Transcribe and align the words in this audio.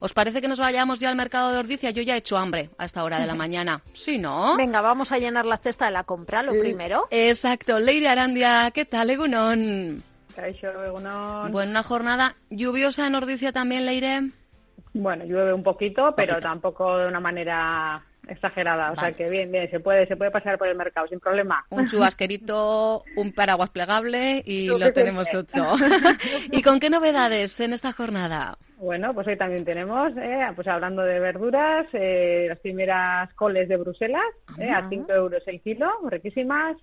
¿Os 0.00 0.14
parece 0.14 0.40
que 0.40 0.46
nos 0.46 0.60
vayamos 0.60 1.00
ya 1.00 1.10
al 1.10 1.16
mercado 1.16 1.50
de 1.50 1.58
Ordicia? 1.58 1.90
Yo 1.90 2.02
ya 2.02 2.14
he 2.14 2.18
hecho 2.18 2.38
hambre 2.38 2.70
a 2.78 2.84
esta 2.84 3.02
hora 3.02 3.18
de 3.18 3.26
la 3.26 3.34
mañana. 3.44 3.82
¿Sí, 3.92 4.16
no? 4.16 4.56
Venga, 4.56 4.80
vamos 4.80 5.10
a 5.10 5.18
llenar 5.18 5.44
la 5.44 5.58
cesta 5.58 5.86
de 5.86 5.90
la 5.90 6.04
compra, 6.04 6.42
lo 6.44 6.52
primero. 6.52 7.08
Exacto. 7.10 7.80
Leire 7.80 8.08
Arandia, 8.08 8.70
¿qué 8.72 8.84
tal, 8.84 9.10
Egunon? 9.10 10.02
Egunon. 10.36 11.50
Bueno, 11.50 11.70
una 11.72 11.82
jornada 11.82 12.36
lluviosa 12.48 13.08
en 13.08 13.16
Ordicia 13.16 13.50
también, 13.50 13.86
Leire. 13.86 14.30
Bueno, 14.92 15.24
llueve 15.24 15.52
un 15.52 15.64
poquito, 15.64 16.14
pero 16.16 16.38
tampoco 16.38 16.98
de 16.98 17.08
una 17.08 17.18
manera 17.18 18.00
exagerada, 18.28 18.92
o 18.92 18.96
sea 18.96 19.12
que 19.12 19.28
bien, 19.28 19.50
bien, 19.50 19.70
se 19.70 19.80
puede, 19.80 20.06
se 20.06 20.16
puede 20.16 20.30
pasar 20.30 20.58
por 20.58 20.68
el 20.68 20.76
mercado 20.76 21.06
sin 21.08 21.20
problema. 21.20 21.64
Un 21.70 21.86
chubasquerito, 21.86 23.04
un 23.16 23.32
paraguas 23.32 23.70
plegable 23.70 24.42
y 24.44 24.66
lo 24.78 24.92
tenemos 24.92 25.32
hecho. 25.32 25.74
¿Y 26.52 26.62
con 26.62 26.80
qué 26.80 26.90
novedades 26.90 27.58
en 27.60 27.72
esta 27.72 27.92
jornada? 27.92 28.56
Bueno, 28.76 29.12
pues 29.12 29.26
hoy 29.26 29.36
también 29.36 29.64
tenemos, 29.64 30.12
eh, 30.16 30.46
pues 30.54 30.68
hablando 30.68 31.02
de 31.02 31.18
verduras, 31.18 31.86
eh, 31.92 32.46
las 32.48 32.60
primeras 32.60 33.32
coles 33.34 33.68
de 33.68 33.76
Bruselas, 33.76 34.22
eh, 34.58 34.70
a 34.70 34.88
5 34.88 35.12
euros 35.12 35.42
el 35.46 35.60
kilo, 35.60 35.90
riquísimas. 36.08 36.76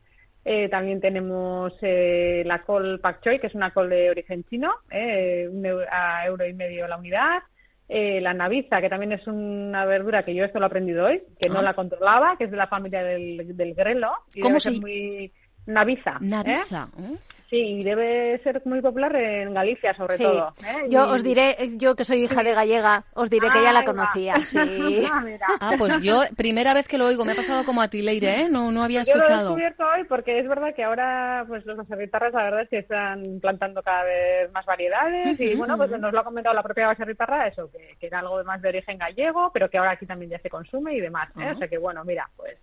Eh, 0.48 0.70
también 0.70 1.02
tenemos 1.02 1.74
eh, 1.82 2.44
la 2.46 2.62
col 2.62 3.00
pak 3.00 3.20
choi, 3.24 3.40
que 3.40 3.48
es 3.48 3.56
una 3.56 3.72
col 3.72 3.90
de 3.90 4.12
origen 4.12 4.44
chino, 4.44 4.72
eh, 4.92 5.50
un 5.52 5.66
euro, 5.66 5.88
a 5.90 6.24
euro 6.28 6.46
y 6.46 6.54
medio 6.54 6.88
la 6.88 6.98
unidad. 6.98 7.42
Eh, 7.88 8.20
la 8.20 8.34
naviza, 8.34 8.82
que 8.82 8.90
también 8.90 9.12
es 9.12 9.28
una 9.28 9.86
verdura 9.86 10.24
que 10.26 10.34
yo 10.34 10.44
esto 10.44 10.58
lo 10.60 10.66
he 10.66 10.68
aprendido 10.68 11.06
hoy, 11.06 11.22
que 11.40 11.50
no 11.50 11.60
Ah. 11.60 11.64
la 11.64 11.74
controlaba, 11.76 12.36
que 12.38 12.46
es 12.46 12.52
de 12.52 12.58
la 12.58 12.68
familia 12.68 13.04
del, 13.04 13.56
del 13.56 13.76
grelo. 13.76 14.12
Y 14.34 14.42
¿Cómo 14.42 14.60
se- 14.60 14.72
muy 14.72 15.32
naviza. 15.68 16.14
¿eh? 16.14 16.18
Naviza. 16.22 16.90
¿eh? 17.00 17.18
Sí, 17.50 17.58
y 17.58 17.84
debe 17.84 18.40
ser 18.44 18.60
muy 18.66 18.82
popular 18.82 19.16
en 19.16 19.54
Galicia, 19.54 19.94
sobre 19.96 20.18
Sí. 20.18 20.24
todo. 20.24 20.54
¿eh? 20.66 20.88
Yo 20.90 21.06
Y- 21.06 21.10
os 21.12 21.24
diré, 21.24 21.56
yo 21.78 21.96
que 21.96 22.04
soy 22.04 22.24
hija 22.24 22.42
de 22.42 22.54
gallega, 22.56 23.04
os 23.14 23.30
diré 23.30 23.50
que 23.52 23.62
ya 23.62 23.72
la 23.72 23.84
conocía. 23.86 24.34
Sí. 24.46 25.06
Ah. 25.12 25.24
Ah, 25.62 25.72
pues 25.78 26.02
yo, 26.02 26.22
primera 26.36 26.74
vez 26.74 26.88
que 26.88 26.98
lo 26.98 27.06
oigo, 27.06 27.24
me 27.24 27.34
ha 27.34 27.36
pasado 27.36 27.64
como 27.64 27.82
a 27.84 27.88
ti, 27.88 28.02
Leire, 28.02 28.42
¿eh? 28.42 28.50
No, 28.50 28.72
no 28.72 28.84
había 28.84 29.04
Yo 29.04 29.14
lo 29.14 29.20
he 29.20 29.24
escuchado. 29.24 29.50
descubierto 29.50 29.84
hoy 29.86 30.04
porque 30.06 30.40
es 30.40 30.48
verdad 30.48 30.74
que 30.76 30.84
ahora 30.84 31.46
pues 31.48 31.66
los 31.66 31.78
baserritarras 31.78 32.34
la 32.34 32.44
verdad 32.44 32.62
es 32.64 32.70
que 32.70 32.78
están 32.80 33.40
plantando 33.40 33.84
cada 33.84 34.04
vez 34.04 34.52
más 34.52 34.66
variedades 34.66 35.40
y 35.40 35.56
bueno 35.56 35.78
pues 35.78 35.92
nos 35.92 36.12
lo 36.14 36.20
ha 36.20 36.24
comentado 36.24 36.56
la 36.56 36.64
propia 36.64 36.88
baserritarra 36.88 37.48
eso 37.48 37.70
que, 37.72 37.96
que 38.00 38.08
era 38.08 38.20
algo 38.20 38.44
más 38.44 38.62
de 38.62 38.70
origen 38.70 38.98
gallego 38.98 39.52
pero 39.54 39.70
que 39.70 39.78
ahora 39.78 39.92
aquí 39.92 40.06
también 40.06 40.32
ya 40.32 40.40
se 40.40 40.50
consume 40.50 40.96
y 40.96 41.00
demás 41.02 41.30
¿eh? 41.40 41.52
O 41.54 41.58
sea 41.58 41.68
que 41.68 41.78
bueno 41.78 42.04
mira 42.04 42.28
pues 42.36 42.58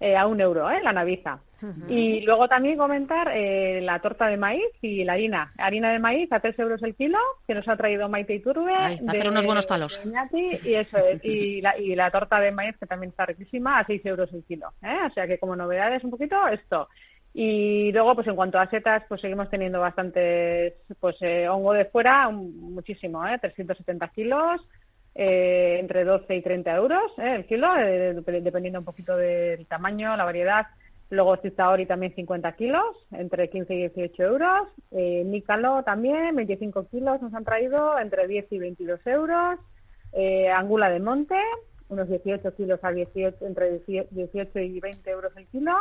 eh, 0.00 0.16
a 0.16 0.26
un 0.26 0.40
euro 0.40 0.70
¿eh? 0.70 0.80
la 0.82 0.92
naviza 0.92 1.38
y 1.88 2.20
luego 2.20 2.48
también 2.48 2.76
comentar 2.76 3.30
eh, 3.34 3.80
la 3.80 3.98
torta 4.00 4.26
de 4.26 4.36
maíz 4.36 4.62
y 4.82 5.04
la 5.04 5.14
harina 5.14 5.52
harina 5.56 5.90
de 5.90 5.98
maíz 5.98 6.30
a 6.30 6.38
tres 6.40 6.56
euros 6.58 6.82
el 6.82 6.94
kilo 6.94 7.18
que 7.46 7.54
nos 7.54 7.66
ha 7.66 7.76
traído 7.78 8.10
Maite 8.10 8.34
Iturbe 8.34 8.74
Ay, 8.76 8.98
para 8.98 9.12
hacer 9.12 9.22
de- 9.22 9.28
unos 9.30 9.46
buenos 9.46 9.66
palos. 9.66 9.98
de 10.02 10.06
Iñaki, 10.10 10.50
y 10.68 10.74
eso 10.74 10.98
es 10.98 11.24
y 11.24 11.62
la, 11.62 11.78
y 11.78 11.94
la 11.94 12.10
torta 12.10 12.38
de 12.40 12.52
maíz 12.52 12.76
que 12.78 12.84
también 12.86 13.08
está 13.10 13.24
riquísima 13.24 13.78
a 13.78 13.86
6 13.86 14.04
euros 14.04 14.30
el 14.34 14.44
kilo 14.44 14.68
¿eh? 14.82 14.98
o 15.06 15.10
sea 15.14 15.26
que 15.26 15.38
como 15.38 15.56
novedades 15.56 16.04
un 16.04 16.10
poquito 16.10 16.36
esto 16.48 16.88
y 17.32 17.90
luego 17.92 18.14
pues 18.14 18.26
en 18.28 18.36
cuanto 18.36 18.58
a 18.58 18.68
setas 18.68 19.04
pues 19.08 19.22
seguimos 19.22 19.48
teniendo 19.48 19.80
bastantes 19.80 20.74
pues 21.00 21.16
eh, 21.22 21.48
hongo 21.48 21.72
de 21.72 21.86
fuera 21.86 22.28
un- 22.28 22.74
muchísimo 22.74 23.26
¿eh? 23.26 23.38
370 23.40 24.08
kilos 24.08 24.60
eh, 25.16 25.78
entre 25.80 26.04
12 26.04 26.34
y 26.36 26.42
30 26.42 26.74
euros 26.76 27.12
¿eh? 27.18 27.34
el 27.36 27.46
kilo 27.46 27.66
eh, 27.76 28.14
dep- 28.14 28.42
dependiendo 28.42 28.78
un 28.80 28.84
poquito 28.84 29.16
del 29.16 29.66
tamaño 29.66 30.16
la 30.16 30.24
variedad 30.24 30.66
Luego 31.08 31.36
Cizaori 31.36 31.86
también 31.86 32.16
50 32.16 32.50
kilos, 32.56 32.82
entre 33.12 33.48
15 33.48 33.72
y 33.74 33.78
18 33.78 34.22
euros. 34.24 34.68
Eh, 34.90 35.22
Nícalo 35.24 35.84
también, 35.84 36.34
25 36.34 36.88
kilos 36.88 37.22
nos 37.22 37.32
han 37.32 37.44
traído, 37.44 37.96
entre 38.00 38.26
10 38.26 38.50
y 38.50 38.58
22 38.58 39.06
euros. 39.06 39.60
Eh, 40.12 40.48
Angula 40.48 40.90
de 40.90 40.98
Monte, 40.98 41.36
unos 41.90 42.08
18 42.08 42.52
kilos 42.56 42.80
a 42.82 42.90
18, 42.90 43.46
entre 43.46 43.78
18 44.10 44.58
y 44.58 44.80
20 44.80 45.08
euros 45.08 45.32
el 45.36 45.46
kilo. 45.46 45.76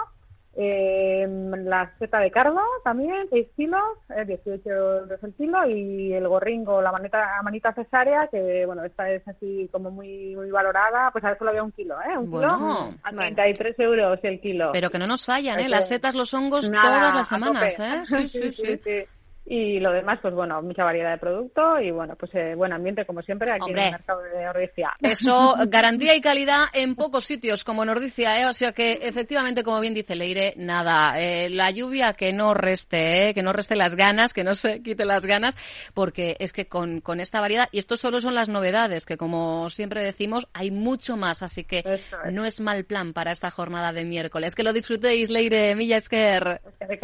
Eh, 0.57 1.27
la 1.65 1.91
seta 1.99 2.19
de 2.19 2.31
cardo 2.31 2.61
también, 2.83 3.27
6 3.29 3.47
kilos, 3.55 3.81
eh, 4.15 4.25
18 4.25 4.69
euros 4.69 5.23
el 5.23 5.33
kilo. 5.33 5.65
Y 5.67 6.13
el 6.13 6.27
gorringo, 6.27 6.81
la 6.81 6.91
manita, 6.91 7.19
la 7.19 7.41
manita 7.43 7.73
cesárea, 7.73 8.27
que 8.31 8.65
bueno, 8.65 8.83
esta 8.83 9.09
es 9.09 9.27
así 9.27 9.67
como 9.71 9.91
muy 9.91 10.35
muy 10.35 10.51
valorada, 10.51 11.11
pues 11.11 11.23
a 11.23 11.29
ver 11.29 11.37
solo 11.37 11.49
había 11.51 11.63
un 11.63 11.71
kilo, 11.71 11.95
¿eh? 12.01 12.17
Un 12.17 12.29
Bueno, 12.29 12.57
kilo 12.57 12.99
a 13.03 13.11
33 13.11 13.79
euros 13.79 14.19
el 14.23 14.39
kilo. 14.39 14.71
Pero 14.73 14.89
que 14.89 14.99
no 14.99 15.07
nos 15.07 15.25
fallan, 15.25 15.59
¿eh? 15.59 15.69
Las 15.69 15.87
setas, 15.87 16.15
los 16.15 16.33
hongos, 16.33 16.69
Nada, 16.71 16.99
todas 16.99 17.15
las 17.15 17.27
semanas. 17.27 17.79
¿eh? 17.79 18.01
Sí, 18.05 18.27
sí, 18.51 18.51
sí. 18.51 19.03
Y 19.47 19.79
lo 19.79 19.91
demás, 19.91 20.17
pues 20.23 20.33
bueno, 20.33 20.59
mucha 20.63 20.83
variedad 20.83 21.11
de 21.11 21.19
producto 21.19 21.79
y 21.79 21.91
bueno, 21.91 22.15
pues 22.15 22.33
eh, 22.33 22.55
buen 22.55 22.73
ambiente 22.73 23.05
como 23.05 23.21
siempre 23.21 23.51
aquí 23.51 23.65
Hombre. 23.65 23.81
en 23.81 23.87
el 23.87 23.91
mercado 23.91 24.21
de 24.23 24.49
Ordicia. 24.49 24.93
Eso, 25.01 25.55
garantía 25.67 26.15
y 26.15 26.21
calidad 26.21 26.65
en 26.73 26.95
pocos 26.95 27.25
sitios, 27.25 27.63
como 27.63 27.85
nos 27.85 28.01
dice, 28.01 28.23
¿eh? 28.23 28.47
O 28.47 28.53
sea 28.53 28.71
que, 28.71 28.93
efectivamente, 29.03 29.61
como 29.61 29.79
bien 29.81 29.93
dice 29.93 30.15
Leire, 30.15 30.55
nada, 30.57 31.21
eh, 31.21 31.49
la 31.51 31.69
lluvia 31.69 32.13
que 32.13 32.33
no 32.33 32.55
reste, 32.55 33.29
¿eh? 33.29 33.33
Que 33.35 33.43
no 33.43 33.53
reste 33.53 33.75
las 33.75 33.95
ganas, 33.95 34.33
que 34.33 34.43
no 34.43 34.55
se 34.55 34.81
quite 34.81 35.05
las 35.05 35.27
ganas, 35.27 35.55
porque 35.93 36.35
es 36.39 36.51
que 36.51 36.67
con, 36.67 37.01
con 37.01 37.19
esta 37.19 37.39
variedad, 37.39 37.69
y 37.71 37.77
esto 37.77 37.97
solo 37.97 38.21
son 38.21 38.33
las 38.33 38.49
novedades, 38.49 39.05
que 39.05 39.15
como 39.15 39.69
siempre 39.69 40.01
decimos, 40.01 40.47
hay 40.53 40.71
mucho 40.71 41.17
más, 41.17 41.43
así 41.43 41.65
que 41.65 41.83
es. 41.85 42.03
no 42.31 42.45
es 42.45 42.61
mal 42.61 42.83
plan 42.85 43.13
para 43.13 43.31
esta 43.31 43.51
jornada 43.51 43.93
de 43.93 44.05
miércoles. 44.05 44.55
Que 44.55 44.63
lo 44.63 44.73
disfrutéis, 44.73 45.29
Leire, 45.29 45.75
Milla 45.75 45.97
Esquer. 45.97 46.61
En 46.79 46.91
este 46.91 46.99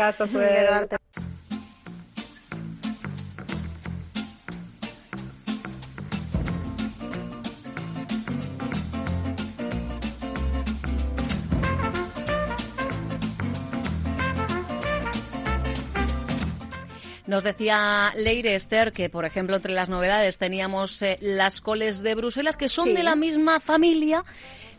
Nos 17.32 17.46
decía 17.46 18.12
Leire 18.18 18.56
Esther 18.56 18.92
que, 18.92 19.10
por 19.10 19.24
ejemplo, 19.24 19.56
entre 19.56 19.72
las 19.72 19.88
novedades 19.88 20.38
teníamos 20.38 21.02
eh, 21.02 21.18
las 21.22 21.62
coles 21.62 22.04
de 22.04 22.14
Bruselas, 22.14 22.58
que 22.58 22.68
son 22.68 22.90
Sí. 22.90 22.94
de 22.94 23.04
la 23.04 23.16
misma 23.16 23.62
familia 23.62 24.26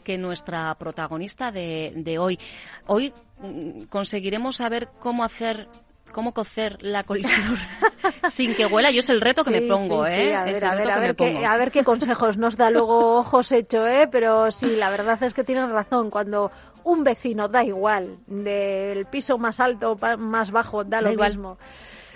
que 0.05 0.19
nuestra 0.19 0.75
protagonista 0.75 1.51
de, 1.51 1.95
de 1.97 2.19
hoy. 2.19 2.39
Hoy 2.89 3.15
mm, 3.39 3.85
conseguiremos 3.85 4.57
saber 4.57 4.89
cómo 4.99 5.25
hacer 5.25 5.67
cómo 6.13 6.35
cocer 6.35 6.77
la 6.83 7.05
coliflor 7.05 7.57
sin 8.31 8.55
que 8.55 8.67
huela. 8.67 8.91
Yo 8.91 9.01
es 9.01 9.09
el 9.09 9.23
reto 9.23 9.45
que 9.45 9.51
me 9.51 9.63
pongo, 9.63 10.05
sí, 10.05 10.13
¿eh? 10.13 10.35
a 10.35 10.43
ver, 10.45 10.63
a 10.63 10.73
a 10.73 11.01
qué, 11.07 11.15
pongo. 11.15 11.47
a 11.47 11.57
ver 11.57 11.71
qué 11.73 11.85
consejos 11.85 12.37
nos 12.37 12.59
da 12.59 12.69
luego 12.69 13.23
José 13.23 13.65
Cho, 13.67 13.87
¿eh? 13.87 14.09
Pero 14.13 14.51
sí, 14.51 14.77
la 14.77 14.91
verdad 14.91 15.23
es 15.23 15.33
que 15.33 15.43
tienes 15.43 15.71
razón. 15.71 16.11
Cuando 16.11 16.53
un 16.85 17.03
vecino, 17.03 17.49
da 17.49 17.65
igual, 17.65 18.19
del 18.27 19.07
piso 19.07 19.39
más 19.39 19.59
alto, 19.59 19.97
pa- 19.97 20.19
más 20.19 20.51
bajo, 20.51 20.85
da, 20.85 20.99
Da 20.99 21.01
lo 21.01 21.13
igual. 21.13 21.31
mismo. 21.31 21.57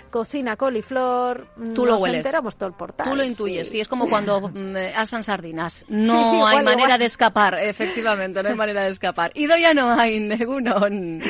Cocina 0.07 0.55
coliflor, 0.57 1.47
Tú 1.75 1.85
lo 1.85 1.93
nos 1.93 2.01
hueles. 2.01 2.17
enteramos 2.17 2.55
todo 2.57 2.69
el 2.69 2.75
portal. 2.75 3.09
Tú 3.09 3.15
lo 3.15 3.23
intuyes, 3.23 3.69
sí, 3.69 3.79
es 3.79 3.87
como 3.87 4.07
cuando 4.09 4.49
mm, 4.49 4.75
asan 4.95 5.23
sardinas. 5.23 5.85
No 5.89 6.13
Sí, 6.13 6.19
hay 6.29 6.35
igual, 6.37 6.63
manera 6.65 6.83
igual. 6.83 6.99
de 6.99 7.05
escapar, 7.05 7.57
efectivamente, 7.59 8.41
no 8.43 8.49
hay 8.49 8.55
manera 8.55 8.83
de 8.83 8.89
escapar. 8.89 9.31
Y 9.35 9.47
ya 9.47 9.73
no 9.73 9.91
hay, 9.91 10.19
Negunon. 10.21 11.21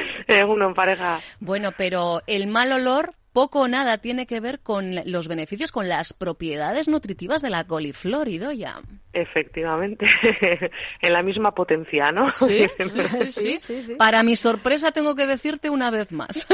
uno 0.47 0.67
en 0.67 0.73
pareja. 0.73 1.19
Bueno, 1.39 1.71
pero 1.77 2.21
el 2.27 2.47
mal 2.47 2.71
olor 2.71 3.13
poco 3.33 3.59
o 3.61 3.67
nada 3.67 3.99
tiene 3.99 4.25
que 4.25 4.39
ver 4.39 4.61
con 4.61 4.95
los 5.05 5.27
beneficios, 5.27 5.71
con 5.71 5.87
las 5.87 6.11
propiedades 6.13 6.87
nutritivas 6.87 7.43
de 7.43 7.51
la 7.51 7.65
coliflor, 7.65 8.27
Idoya. 8.27 8.81
Efectivamente. 9.13 10.07
en 11.01 11.13
la 11.13 11.21
misma 11.21 11.51
potencia, 11.53 12.11
¿no? 12.11 12.31
Sí, 12.31 12.65
sí, 12.79 13.27
sí, 13.27 13.59
sí. 13.59 13.95
Para 13.95 14.23
mi 14.23 14.35
sorpresa 14.35 14.91
tengo 14.91 15.13
que 15.15 15.27
decirte 15.27 15.69
una 15.69 15.91
vez 15.91 16.11
más. 16.11 16.47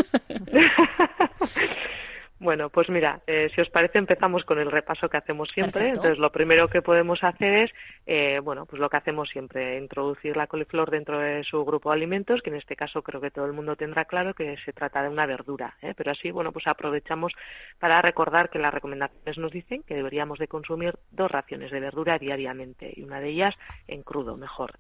Bueno, 2.44 2.70
pues 2.70 2.90
mira, 2.90 3.22
eh, 3.26 3.50
si 3.56 3.62
os 3.62 3.70
parece 3.70 4.00
empezamos 4.00 4.44
con 4.44 4.60
el 4.60 4.70
repaso 4.70 5.08
que 5.08 5.16
hacemos 5.16 5.48
siempre. 5.54 5.88
Entonces, 5.88 6.18
lo 6.18 6.30
primero 6.30 6.68
que 6.68 6.82
podemos 6.82 7.24
hacer 7.24 7.54
es, 7.64 7.72
eh, 8.06 8.42
bueno, 8.44 8.66
pues 8.66 8.82
lo 8.82 8.90
que 8.90 8.98
hacemos 8.98 9.30
siempre, 9.30 9.78
introducir 9.78 10.36
la 10.36 10.48
coliflor 10.48 10.92
dentro 10.92 11.20
de 11.20 11.46
su 11.46 11.64
grupo 11.64 11.90
de 11.90 11.96
alimentos, 11.96 12.42
que 12.42 12.50
en 12.50 12.58
este 12.58 12.76
caso 12.76 13.02
creo 13.02 13.22
que 13.22 13.32
todo 13.32 13.46
el 13.46 13.54
mundo 13.54 13.78
tendrá 13.78 14.04
claro 14.04 14.34
que 14.34 14.58
se 14.66 14.74
trata 14.74 15.02
de 15.02 15.08
una 15.08 15.26
verdura. 15.26 15.78
¿eh? 15.82 15.94
Pero 15.96 16.12
así, 16.12 16.32
bueno, 16.32 16.52
pues 16.52 16.68
aprovechamos 16.68 17.32
para 17.80 18.02
recordar 18.02 18.50
que 18.50 18.60
las 18.60 18.74
recomendaciones 18.74 19.38
nos 19.38 19.54
dicen 19.54 19.82
que 19.84 19.96
deberíamos 19.96 20.38
de 20.38 20.50
consumir 20.50 20.96
dos 21.12 21.32
raciones 21.32 21.72
de 21.72 21.80
verdura 21.80 22.20
diariamente 22.20 22.92
y 22.94 23.04
una 23.04 23.22
de 23.22 23.30
ellas 23.30 23.56
en 23.88 24.04
crudo, 24.04 24.36
mejor. 24.36 24.74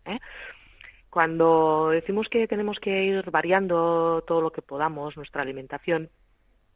Cuando 1.09 1.91
decimos 1.91 2.27
que 2.27 2.45
tenemos 2.45 2.77
que 2.81 3.05
ir 3.05 3.31
variando 3.31 4.21
todo 4.27 4.41
lo 4.41 4.51
que 4.51 4.61
podamos, 4.61 5.15
nuestra 5.15 5.43
alimentación, 5.43 6.09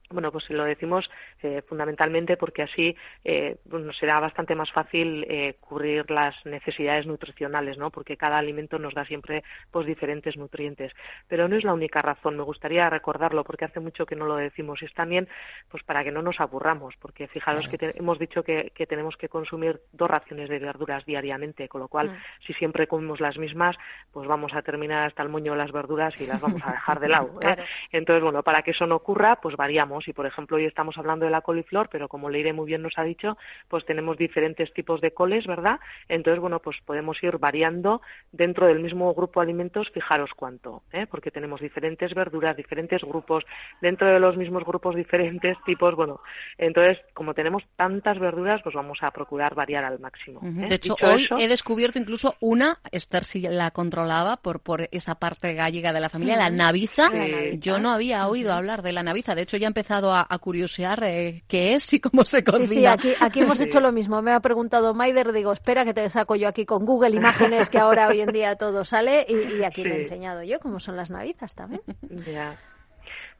bueno, 0.10 0.32
pues 0.32 0.50
lo 0.50 0.64
decimos 0.64 1.10
eh, 1.44 1.62
fundamentalmente 1.68 2.38
porque 2.38 2.64
así 2.64 2.96
eh, 3.24 3.58
nos 3.66 3.98
será 3.98 4.20
bastante 4.20 4.56
más 4.56 4.72
fácil 4.72 5.26
eh, 5.30 5.56
cubrir 5.60 6.10
las 6.10 6.34
necesidades 6.46 7.06
nutricionales, 7.06 7.78
¿no? 7.78 7.92
Porque 7.92 8.18
cada 8.18 8.38
alimento 8.38 8.80
nos 8.80 8.94
da 8.94 9.06
siempre 9.06 9.44
pues 9.72 9.86
diferentes 9.86 10.38
nutrientes. 10.38 10.94
Pero 11.28 11.48
no 11.48 11.58
es 11.58 11.64
la 11.64 11.74
única 11.74 12.02
razón. 12.02 12.38
Me 12.38 12.44
gustaría 12.44 12.90
recordarlo 12.90 13.44
porque 13.44 13.66
hace 13.66 13.80
mucho 13.80 14.06
que 14.06 14.16
no 14.16 14.26
lo 14.26 14.36
decimos. 14.36 14.82
Y 14.82 14.86
es 14.86 14.94
también 14.94 15.28
pues 15.70 15.84
para 15.84 16.04
que 16.04 16.12
no 16.12 16.22
nos 16.22 16.40
aburramos, 16.40 16.96
porque 17.02 17.28
fijaros 17.28 17.68
que 17.68 17.94
hemos 17.96 18.20
dicho 18.20 18.44
que, 18.44 18.72
tenemos 18.88 19.18
que 19.18 19.28
consumir 19.28 19.82
dos 19.92 20.10
raciones 20.10 20.50
de 20.50 20.60
verduras 20.60 21.06
diariamente, 21.06 21.68
con 21.68 21.82
lo 21.82 21.90
cual 21.90 22.12
mm. 22.12 22.16
si 22.46 22.54
siempre 22.54 22.88
comemos 22.88 23.20
las 23.20 23.38
mismas, 23.38 23.76
pues 24.12 24.28
vamos 24.28 24.54
a 24.54 24.62
terminar 24.62 25.08
hasta 25.08 25.24
el 25.24 25.30
moño 25.30 25.56
las 25.56 25.72
verduras 25.72 26.20
y 26.22 26.26
las 26.26 26.40
vamos 26.40 26.62
a 26.64 26.72
dejar 26.72 27.00
de 27.00 27.10
lado. 27.10 27.32
¿eh? 27.42 27.58
Entonces, 27.92 28.24
bueno, 28.24 28.44
para 28.44 28.62
que 28.62 28.72
eso 28.72 28.88
no 28.88 28.96
ocurra, 28.96 29.38
pues 29.42 29.56
variamos 29.58 29.97
y, 30.08 30.14
por 30.14 30.26
ejemplo, 30.26 30.58
hoy 30.58 30.66
estamos 30.66 30.98
hablando 30.98 31.26
de 31.26 31.32
la 31.32 31.42
coliflor, 31.42 31.88
pero 31.90 32.10
como 32.10 32.30
Leire 32.30 32.52
muy 32.52 32.66
bien 32.66 32.82
nos 32.82 32.98
ha 32.98 33.04
dicho, 33.04 33.38
pues 33.70 33.86
tenemos 33.86 34.18
diferentes 34.18 34.74
tipos 34.74 35.00
de 35.00 35.12
coles, 35.12 35.48
¿verdad? 35.48 35.80
Entonces, 36.10 36.42
bueno, 36.42 36.60
pues 36.60 36.78
podemos 36.86 37.22
ir 37.24 37.38
variando 37.38 38.02
dentro 38.32 38.68
del 38.68 38.80
mismo 38.80 39.14
grupo 39.14 39.40
de 39.40 39.46
alimentos, 39.46 39.88
fijaros 39.94 40.32
cuánto, 40.36 40.84
¿eh? 40.92 41.08
porque 41.10 41.32
tenemos 41.32 41.62
diferentes 41.62 42.14
verduras, 42.14 42.58
diferentes 42.58 43.02
grupos, 43.02 43.46
dentro 43.82 44.08
de 44.08 44.20
los 44.20 44.36
mismos 44.36 44.64
grupos 44.64 44.96
diferentes 44.96 45.58
tipos, 45.66 45.96
bueno, 45.96 46.20
entonces, 46.58 46.98
como 47.14 47.34
tenemos 47.34 47.64
tantas 47.76 48.20
verduras, 48.20 48.62
pues 48.64 48.76
vamos 48.76 48.98
a 49.02 49.12
procurar 49.12 49.56
variar 49.56 49.86
al 49.86 50.00
máximo. 50.00 50.42
¿eh? 50.44 50.68
De 50.70 50.76
hecho, 50.76 50.96
hoy 51.02 51.28
he 51.40 51.48
descubierto 51.48 52.00
incluso 52.00 52.36
una, 52.40 52.80
Esther 52.92 53.24
si 53.24 53.42
la 53.42 53.72
controlaba 53.72 54.38
por, 54.38 54.60
por 54.60 54.90
esa 54.92 55.16
parte 55.16 55.54
gallega 55.54 55.94
de 55.94 56.00
la 56.00 56.10
familia, 56.10 56.36
la 56.36 56.50
naviza. 56.50 57.10
Yo 57.54 57.80
no 57.80 57.92
había 57.92 58.28
oído 58.28 58.54
hablar 58.54 58.82
de 58.82 58.92
la 58.92 59.04
naviza, 59.04 59.36
de 59.36 59.44
hecho 59.44 59.58
ya 59.58 59.68
empecé 59.68 59.87
a, 59.92 60.38
curiosear 60.40 61.04
eh, 61.04 61.44
qué 61.48 61.74
es 61.74 61.94
y 61.94 62.00
cómo 62.00 62.26
se 62.26 62.44
cocina. 62.44 62.68
Sí, 62.68 62.76
sí, 62.76 62.86
aquí, 62.86 63.14
aquí 63.20 63.42
hemos 63.42 63.60
hecho 63.60 63.80
lo 63.80 63.92
mismo. 63.92 64.22
Me 64.22 64.32
ha 64.32 64.40
preguntado 64.40 64.94
Maider, 64.94 65.32
digo, 65.32 65.52
espera 65.52 65.86
que 65.86 65.94
te 65.94 66.10
saco 66.10 66.36
yo 66.36 66.48
aquí 66.48 66.66
con 66.66 66.86
Google 66.86 67.16
Imágenes, 67.16 67.70
que 67.70 67.80
ahora 67.80 68.08
hoy 68.08 68.22
en 68.22 68.32
día 68.32 68.56
todo 68.56 68.84
sale, 68.84 69.26
y, 69.28 69.64
aquí 69.64 69.84
le 69.84 69.96
he 69.96 70.00
enseñado 70.00 70.44
yo 70.44 70.60
cómo 70.60 70.80
son 70.80 70.96
las 70.96 71.12
navizas 71.12 71.56
también. 71.56 71.82
Ya. 72.26 72.58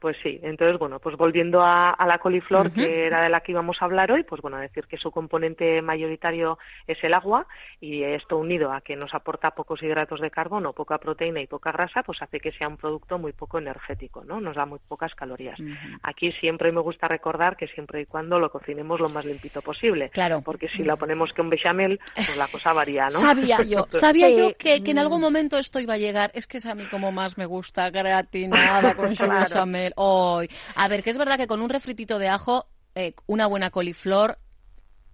Pues 0.00 0.16
sí, 0.22 0.38
entonces, 0.42 0.78
bueno, 0.78 1.00
pues 1.00 1.16
volviendo 1.16 1.60
a, 1.60 1.96
la 2.06 2.18
coliflor, 2.18 2.72
que 2.72 3.06
era 3.06 3.22
de 3.22 3.28
la 3.28 3.40
que 3.40 3.52
íbamos 3.52 3.78
a 3.80 3.84
hablar 3.84 4.12
hoy, 4.12 4.22
pues 4.22 4.40
bueno, 4.40 4.58
decir 4.58 4.86
que 4.86 4.96
su 4.96 5.10
componente 5.10 5.82
mayoritario 5.82 6.58
es 6.86 7.02
el 7.02 7.14
agua 7.14 7.46
y 7.80 8.04
esto 8.04 8.38
unido 8.38 8.72
a 8.72 8.80
que 8.80 8.94
nos 8.94 9.12
aporta 9.12 9.50
pocos 9.50 9.82
hidratos 9.82 10.20
de 10.20 10.30
carbono, 10.30 10.72
poca 10.72 10.98
proteína 10.98 11.40
y 11.40 11.48
poca 11.48 11.72
grasa, 11.72 12.02
pues 12.04 12.22
hace 12.22 12.38
que 12.38 12.52
sea 12.52 12.68
un 12.68 12.76
producto 12.76 13.18
muy 13.18 13.32
poco 13.32 13.58
energético, 13.58 14.24
¿no? 14.24 14.40
Nos 14.40 14.54
da 14.54 14.66
muy 14.66 14.78
pocas 14.86 15.14
calorías. 15.14 15.58
Aquí 16.02 16.30
siempre 16.32 16.70
me 16.70 16.80
gusta 16.80 17.08
recordar 17.08 17.56
que 17.56 17.66
siempre 17.66 18.02
y 18.02 18.06
cuando 18.06 18.38
lo 18.38 18.50
cocinemos 18.50 19.00
lo 19.00 19.08
más 19.08 19.24
limpito 19.24 19.62
posible. 19.62 20.10
Claro. 20.10 20.42
Porque 20.42 20.68
si 20.68 20.84
lo 20.84 20.96
ponemos 20.96 21.32
con 21.32 21.50
bechamel, 21.50 21.98
pues 22.14 22.36
la 22.36 22.46
cosa 22.46 22.72
varía, 22.72 23.04
¿no? 23.06 23.18
Sabía 23.18 23.62
yo, 23.62 23.86
sabía 23.90 24.30
yo 24.30 24.56
que, 24.56 24.76
en 24.76 24.98
algún 24.98 25.20
momento 25.20 25.58
esto 25.58 25.80
iba 25.80 25.94
a 25.94 25.98
llegar. 25.98 26.30
Es 26.34 26.46
que 26.46 26.58
es 26.58 26.66
a 26.66 26.74
mí 26.74 26.84
como 26.86 27.10
más 27.10 27.36
me 27.36 27.46
gusta, 27.46 27.90
gratinada 27.90 28.94
con 28.96 29.14
su 29.14 29.28
bechamel 29.28 29.87
A 29.96 30.88
ver, 30.88 31.02
que 31.02 31.10
es 31.10 31.18
verdad 31.18 31.36
que 31.36 31.46
con 31.46 31.60
un 31.60 31.70
refritito 31.70 32.18
de 32.18 32.28
ajo, 32.28 32.66
eh, 32.94 33.14
una 33.26 33.46
buena 33.46 33.70
coliflor 33.70 34.38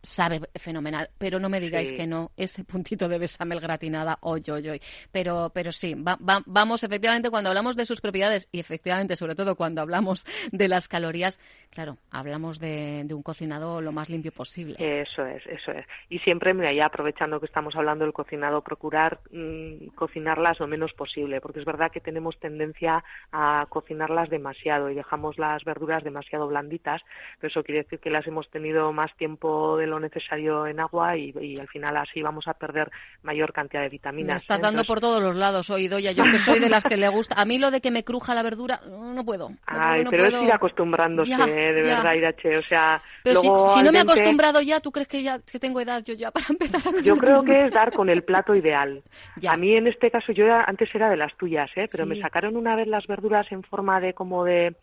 sabe 0.05 0.41
fenomenal, 0.55 1.09
pero 1.19 1.41
no 1.41 1.49
me 1.49 1.61
digáis 1.61 1.93
que 1.93 2.06
no, 2.06 2.31
ese 2.37 2.65
puntito 2.65 3.09
de 3.09 3.19
besamel 3.19 3.61
gratinada, 3.61 4.19
hoy, 4.21 4.43
hoy, 4.51 4.69
hoy. 4.69 4.81
Pero, 5.11 5.51
pero 5.53 5.73
sí, 5.73 5.95
vamos, 5.97 6.85
efectivamente, 6.85 7.31
cuando 7.31 7.49
hablamos 7.51 7.77
de 7.77 7.87
sus 7.87 8.01
propiedades 8.01 8.49
y 8.53 8.61
efectivamente, 8.61 9.17
sobre 9.17 9.35
todo 9.35 9.56
cuando 9.56 9.81
hablamos 9.81 10.25
de 10.53 10.69
las 10.69 10.89
calorías, 10.89 11.41
claro, 11.71 11.97
hablamos 12.11 12.61
de, 12.61 13.06
un 13.11 13.23
cocinado 13.23 13.81
lo 13.81 13.93
más 13.93 14.11
limpio 14.11 14.33
posible. 14.33 14.77
Eso 14.79 15.25
es, 15.25 15.45
eso 15.47 15.73
es. 15.73 15.87
Y 16.09 16.19
siempre, 16.21 16.53
mira, 16.53 16.73
ya 16.73 16.87
aprovechando 16.87 17.41
que 17.41 17.47
estamos 17.47 17.75
hablando 17.77 18.05
del 18.05 18.12
cocinado, 18.12 18.62
procurar 18.62 19.21
mm, 19.31 19.89
cocinarlas 19.95 20.61
lo 20.61 20.67
menos 20.67 20.93
posible, 20.93 21.41
porque 21.41 21.61
es 21.61 21.65
verdad 21.65 21.91
que 21.91 22.01
tenemos 22.01 22.39
tendencia 22.39 23.05
a 23.33 23.67
cocinarlas 23.69 24.31
demasiado 24.31 24.91
y 24.91 24.95
dejamos 24.95 25.39
las 25.39 25.65
verduras 25.65 26.05
demasiado 26.05 26.47
blanditas, 26.49 27.03
pero 27.41 27.51
eso 27.51 27.62
quiere 27.62 27.83
decir 27.83 28.01
que 28.01 28.11
las 28.11 28.27
hemos 28.27 28.51
tenido 28.51 28.93
más 28.93 29.15
tiempo 29.17 29.77
de 29.77 29.87
lo 29.87 29.94
necesario 30.00 30.67
en 30.67 30.81
agua 30.81 31.17
y, 31.17 31.32
al 31.58 31.69
final 31.69 31.96
así 31.96 32.23
vamos 32.23 32.46
a 32.49 32.55
perder 32.55 32.91
mayor 33.23 33.52
cantidad 33.52 33.82
de 33.82 33.88
vitaminas. 33.88 34.35
Me 34.35 34.37
estás 34.37 34.61
dando 34.61 34.85
por 34.85 35.00
todos 35.00 35.23
los 35.23 35.37
lados 35.37 35.70
hoy, 35.70 35.88
Doya. 35.88 36.12
Yo 36.12 36.25
que 36.25 36.38
soy 36.38 36.61
de 36.61 36.69
las 36.69 36.85
que 36.85 36.96
le 36.96 37.08
gusta. 37.08 37.35
A 37.41 37.44
mí 37.44 37.58
lo 37.58 37.70
de 37.70 37.81
que 37.81 37.91
me 37.91 38.05
cruja 38.05 38.35
la 38.35 38.43
verdura, 38.43 38.81
no 38.88 39.25
puedo. 39.25 39.50
Ay, 39.67 40.05
pero 40.11 40.26
es 40.26 40.43
ir 40.43 40.52
acostumbrándose, 40.52 41.35
de 41.37 41.82
verdad, 41.82 42.14
Irache. 42.14 42.56
O 42.58 42.62
sea, 42.62 43.00
pero 43.23 43.41
si, 43.41 43.82
no 43.82 43.93
me 43.93 43.99
he 43.99 44.02
acostumbrado 44.02 44.61
ya, 44.61 44.81
¿tú 44.81 44.91
crees 44.91 45.08
que 45.08 45.23
ya 45.23 45.38
que 45.41 45.58
tengo 45.58 45.81
edad 45.81 46.02
yo 46.05 46.14
ya 46.14 46.31
para 46.31 46.46
empezar 46.49 46.82
a 46.87 47.00
Yo 47.02 47.17
creo 47.17 47.43
que 47.43 47.67
es 47.67 47.73
dar 47.73 47.93
con 47.93 48.08
el 48.08 48.23
plato 48.23 48.55
ideal. 48.55 49.02
A 49.46 49.56
mí 49.56 49.76
en 49.76 49.87
este 49.87 50.11
caso, 50.11 50.32
yo 50.32 50.46
antes 50.67 50.94
era 50.94 51.08
de 51.08 51.17
las 51.17 51.35
tuyas, 51.37 51.70
¿eh? 51.76 51.88
pero 51.91 52.06
me 52.06 52.20
sacaron 52.20 52.56
una 52.56 52.76
vez 52.76 52.87
las 52.87 53.06
verduras 53.06 53.50
en 53.50 53.62
forma 53.62 54.00
de 54.00 54.14
como 54.14 54.44
de 54.44 54.67
eh, 54.69 54.75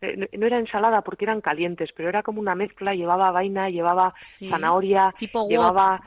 no 0.00 0.46
era 0.46 0.58
ensalada 0.58 1.02
porque 1.02 1.24
eran 1.24 1.40
calientes, 1.40 1.90
pero 1.94 2.08
era 2.08 2.22
como 2.22 2.40
una 2.40 2.54
mezcla, 2.54 2.94
llevaba 2.94 3.30
vaina, 3.30 3.68
llevaba 3.68 4.14
zanahoria, 4.48 5.14
llevaba... 5.48 6.00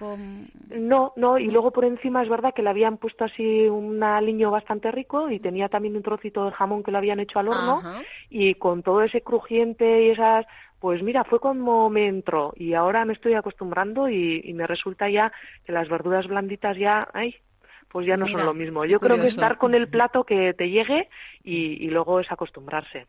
No, 0.69 1.13
no, 1.15 1.37
y 1.37 1.51
luego 1.51 1.71
por 1.71 1.85
encima 1.85 2.23
es 2.23 2.29
verdad 2.29 2.53
que 2.53 2.63
le 2.63 2.69
habían 2.69 2.97
puesto 2.97 3.25
así 3.25 3.67
un 3.67 4.01
aliño 4.03 4.51
bastante 4.51 4.91
rico 4.91 5.29
y 5.29 5.39
tenía 5.39 5.69
también 5.69 5.95
un 5.95 6.03
trocito 6.03 6.45
de 6.45 6.51
jamón 6.51 6.83
que 6.83 6.91
lo 6.91 6.97
habían 6.97 7.19
hecho 7.19 7.39
al 7.39 7.49
horno 7.49 7.81
y 8.29 8.55
con 8.55 8.81
todo 8.81 9.03
ese 9.03 9.21
crujiente 9.21 10.05
y 10.05 10.09
esas 10.09 10.45
pues 10.79 11.01
mira, 11.01 11.23
fue 11.23 11.39
como 11.39 11.89
me 11.89 12.09
entró 12.09 12.51
y 12.57 12.73
ahora 12.73 13.05
me 13.05 13.13
estoy 13.13 13.35
acostumbrando 13.35 14.09
y, 14.09 14.41
y 14.43 14.53
me 14.53 14.67
resulta 14.67 15.09
ya 15.09 15.31
que 15.65 15.71
las 15.71 15.87
verduras 15.87 16.27
blanditas 16.27 16.77
ya, 16.77 17.07
ay, 17.13 17.35
pues 17.93 18.07
ya 18.07 18.17
no 18.17 18.27
son 18.27 18.43
lo 18.43 18.55
mismo. 18.55 18.83
Yo 18.85 18.99
creo 18.99 19.21
que 19.21 19.27
estar 19.27 19.59
con 19.59 19.75
el 19.75 19.87
plato 19.87 20.23
que 20.23 20.55
te 20.57 20.67
llegue 20.67 21.09
y, 21.43 21.87
luego 21.89 22.19
es 22.19 22.29
acostumbrarse. 22.31 23.05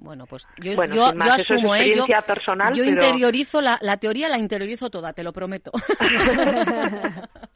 Bueno, 0.00 0.24
pues 0.26 0.46
yo, 0.58 0.72
yo, 0.84 1.04
asumo, 1.04 1.74
¿eh? 1.74 1.96
yo, 1.96 2.06
personal, 2.24 2.72
yo 2.72 2.84
interiorizo 2.84 3.60
la, 3.60 3.76
la 3.82 3.96
teoría, 3.96 4.28
la 4.28 4.38
interiorizo 4.38 4.88
toda, 4.88 5.12
te 5.12 5.24
lo 5.24 5.32
prometo. 5.32 5.72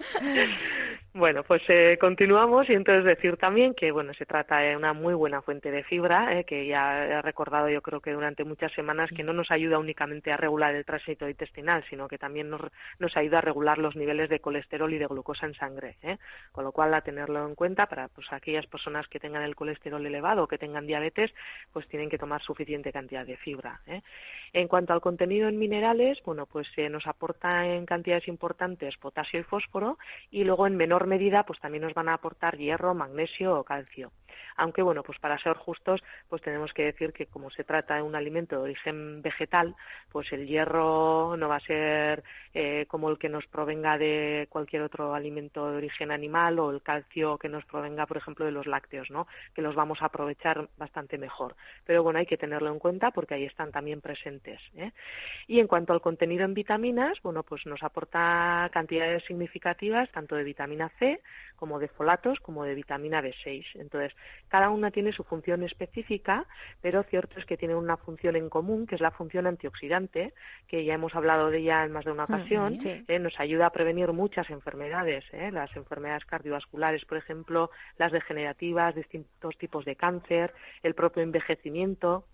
Bueno, 1.19 1.43
pues 1.43 1.63
eh, 1.67 1.99
continuamos 2.01 2.71
y 2.71 2.75
entonces 2.75 3.05
decir 3.05 3.37
también 3.39 3.75
que 3.75 3.91
bueno 3.91 4.15
se 4.15 4.25
trata 4.25 4.59
de 4.59 4.77
una 4.77 4.93
muy 4.93 5.15
buena 5.15 5.43
fuente 5.43 5.73
de 5.73 5.83
fibra 5.83 6.39
eh, 6.39 6.45
que 6.45 6.65
ya 6.65 7.07
he 7.07 7.23
recordado 7.23 7.69
yo 7.69 7.83
creo 7.83 8.01
que 8.01 8.13
durante 8.13 8.45
muchas 8.45 8.71
semanas 8.73 9.11
que 9.11 9.25
no 9.25 9.33
nos 9.33 9.51
ayuda 9.51 9.81
únicamente 9.81 10.31
a 10.31 10.37
regular 10.37 10.77
el 10.77 10.85
tránsito 10.85 11.29
intestinal 11.29 11.85
sino 11.91 12.07
que 12.07 12.19
también 12.19 12.49
nos, 12.49 12.61
nos 13.01 13.17
ayuda 13.17 13.39
a 13.39 13.41
regular 13.41 13.79
los 13.79 13.97
niveles 13.97 14.31
de 14.31 14.39
colesterol 14.39 14.95
y 14.95 14.99
de 14.99 15.09
glucosa 15.09 15.47
en 15.47 15.55
sangre 15.55 15.97
eh. 16.05 16.19
con 16.53 16.63
lo 16.63 16.71
cual 16.71 16.95
a 16.95 17.01
tenerlo 17.01 17.45
en 17.49 17.57
cuenta 17.57 17.87
para 17.87 18.07
pues 18.07 18.33
aquellas 18.33 18.69
personas 18.69 19.09
que 19.09 19.19
tengan 19.19 19.43
el 19.43 19.57
colesterol 19.57 20.07
elevado 20.07 20.45
o 20.45 20.47
que 20.47 20.57
tengan 20.57 20.87
diabetes 20.87 21.33
pues 21.73 21.89
tienen 21.89 22.11
que 22.11 22.19
tomar 22.19 22.43
suficiente 22.43 22.93
cantidad 22.93 23.27
de 23.27 23.37
fibra 23.39 23.81
en 24.53 24.69
cuanto 24.69 24.93
al 24.93 25.01
contenido 25.01 25.49
en 25.49 25.59
minerales 25.59 26.19
bueno 26.25 26.47
pues 26.47 26.67
nos 26.91 27.07
aporta 27.07 27.67
en 27.67 27.87
cantidades 27.87 28.29
importantes 28.29 28.97
potasio 28.97 29.41
y 29.41 29.45
fósforo 29.45 29.99
y 30.31 30.45
luego 30.45 30.67
en 30.67 30.77
menor 30.77 31.07
medida 31.07 31.45
pues 31.45 31.61
también 31.61 31.85
nos 31.85 31.95
van 31.95 32.09
a 32.09 32.15
aportar 32.15 32.57
hierro, 32.57 32.95
magnesio 32.95 33.59
o 33.59 33.65
calcio 33.65 34.13
aunque 34.59 34.83
bueno, 34.83 35.03
pues 35.03 35.19
para 35.19 35.39
ser 35.39 35.55
justos, 35.55 36.03
pues 36.29 36.43
tenemos 36.43 36.73
que 36.73 36.85
decir 36.85 37.13
que 37.13 37.27
como 37.27 37.51
se 37.51 37.65
trata 37.65 37.97
de 37.97 38.03
un 38.03 38.15
alimento 38.15 38.57
de 38.57 38.63
origen 38.63 39.23
vegetal, 39.23 39.75
pues 40.13 40.31
el 40.33 40.47
hierro 40.47 41.37
no 41.37 41.49
va 41.49 41.57
a 41.57 41.61
ser 41.61 42.23
eh, 42.55 42.87
como 42.89 43.09
el 43.09 43.19
que 43.19 43.29
nos 43.29 43.47
provenga 43.47 43.97
de 43.97 44.47
cualquier 44.51 44.83
otro 44.83 45.15
alimento 45.15 45.71
de 45.71 45.77
origen 45.79 46.11
animal 46.11 46.59
o 46.59 46.71
el 46.71 46.83
calcio 46.83 47.39
que 47.39 47.49
nos 47.49 47.65
provenga, 47.65 48.07
por 48.07 48.17
ejemplo, 48.17 48.45
de 48.45 48.53
los 48.53 48.67
lácteos, 48.67 49.11
¿no? 49.11 49.27
Que 49.55 49.63
los 49.63 49.75
vamos 49.75 50.03
a 50.03 50.07
aprovechar 50.07 50.69
bastante 50.77 51.19
mejor. 51.19 51.55
Pero 51.87 52.03
bueno, 52.03 52.19
hay 52.19 52.27
que 52.27 52.37
tenerlo 52.37 52.71
en 52.71 52.79
cuenta 52.79 53.11
porque 53.13 53.35
ahí 53.35 53.45
están 53.45 53.71
también 53.71 54.01
presentes. 54.01 54.61
¿eh? 54.77 54.93
Y 55.47 55.61
en 55.61 55.67
cuanto 55.67 55.93
al 55.93 56.01
contenido 56.01 56.45
en 56.45 56.55
vitaminas, 56.55 57.19
bueno, 57.23 57.43
pues 57.43 57.65
nos 57.67 57.83
aporta 57.83 58.69
cantidades 58.73 59.25
significativas 59.25 60.11
tanto 60.11 60.35
de 60.37 60.45
vitamina 60.45 60.91
C 60.99 61.21
como 61.57 61.79
de 61.79 61.89
folatos 61.89 62.39
como 62.41 62.65
de 62.65 62.75
vitamina 62.75 63.23
B6. 63.23 63.65
Entonces, 63.75 64.13
cada 64.49 64.71
una 64.71 64.91
tiene 64.91 65.13
su 65.13 65.25
función 65.25 65.63
específica, 65.63 66.47
pero 66.81 67.03
cierto 67.03 67.39
es 67.39 67.47
que 67.47 67.57
tienen 67.57 67.77
una 67.77 67.97
función 67.97 68.37
en 68.37 68.49
común, 68.49 68.87
que 68.87 68.95
es 68.95 69.01
la 69.01 69.11
función 69.11 69.47
antioxidante, 69.47 70.33
que 70.67 70.85
ya 70.85 70.95
hemos 70.95 71.15
hablado 71.15 71.51
de 71.51 71.59
ella 71.59 71.85
en 71.85 71.93
más 71.93 72.05
de 72.05 72.13
una 72.13 72.25
ocasión. 72.25 72.79
Eh, 72.85 73.19
nos 73.19 73.39
ayuda 73.39 73.67
a 73.67 73.71
prevenir 73.71 74.13
muchas 74.13 74.49
enfermedades, 74.51 75.25
eh, 75.33 75.51
las 75.53 75.75
enfermedades 75.77 76.25
cardiovasculares, 76.25 77.05
por 77.05 77.19
ejemplo, 77.19 77.71
las 77.99 78.13
degenerativas, 78.13 78.95
distintos 78.95 79.57
tipos 79.59 79.85
de 79.85 79.97
cáncer, 79.97 80.53
el 80.83 80.95
propio 80.95 81.23
envejecimiento. 81.23 82.25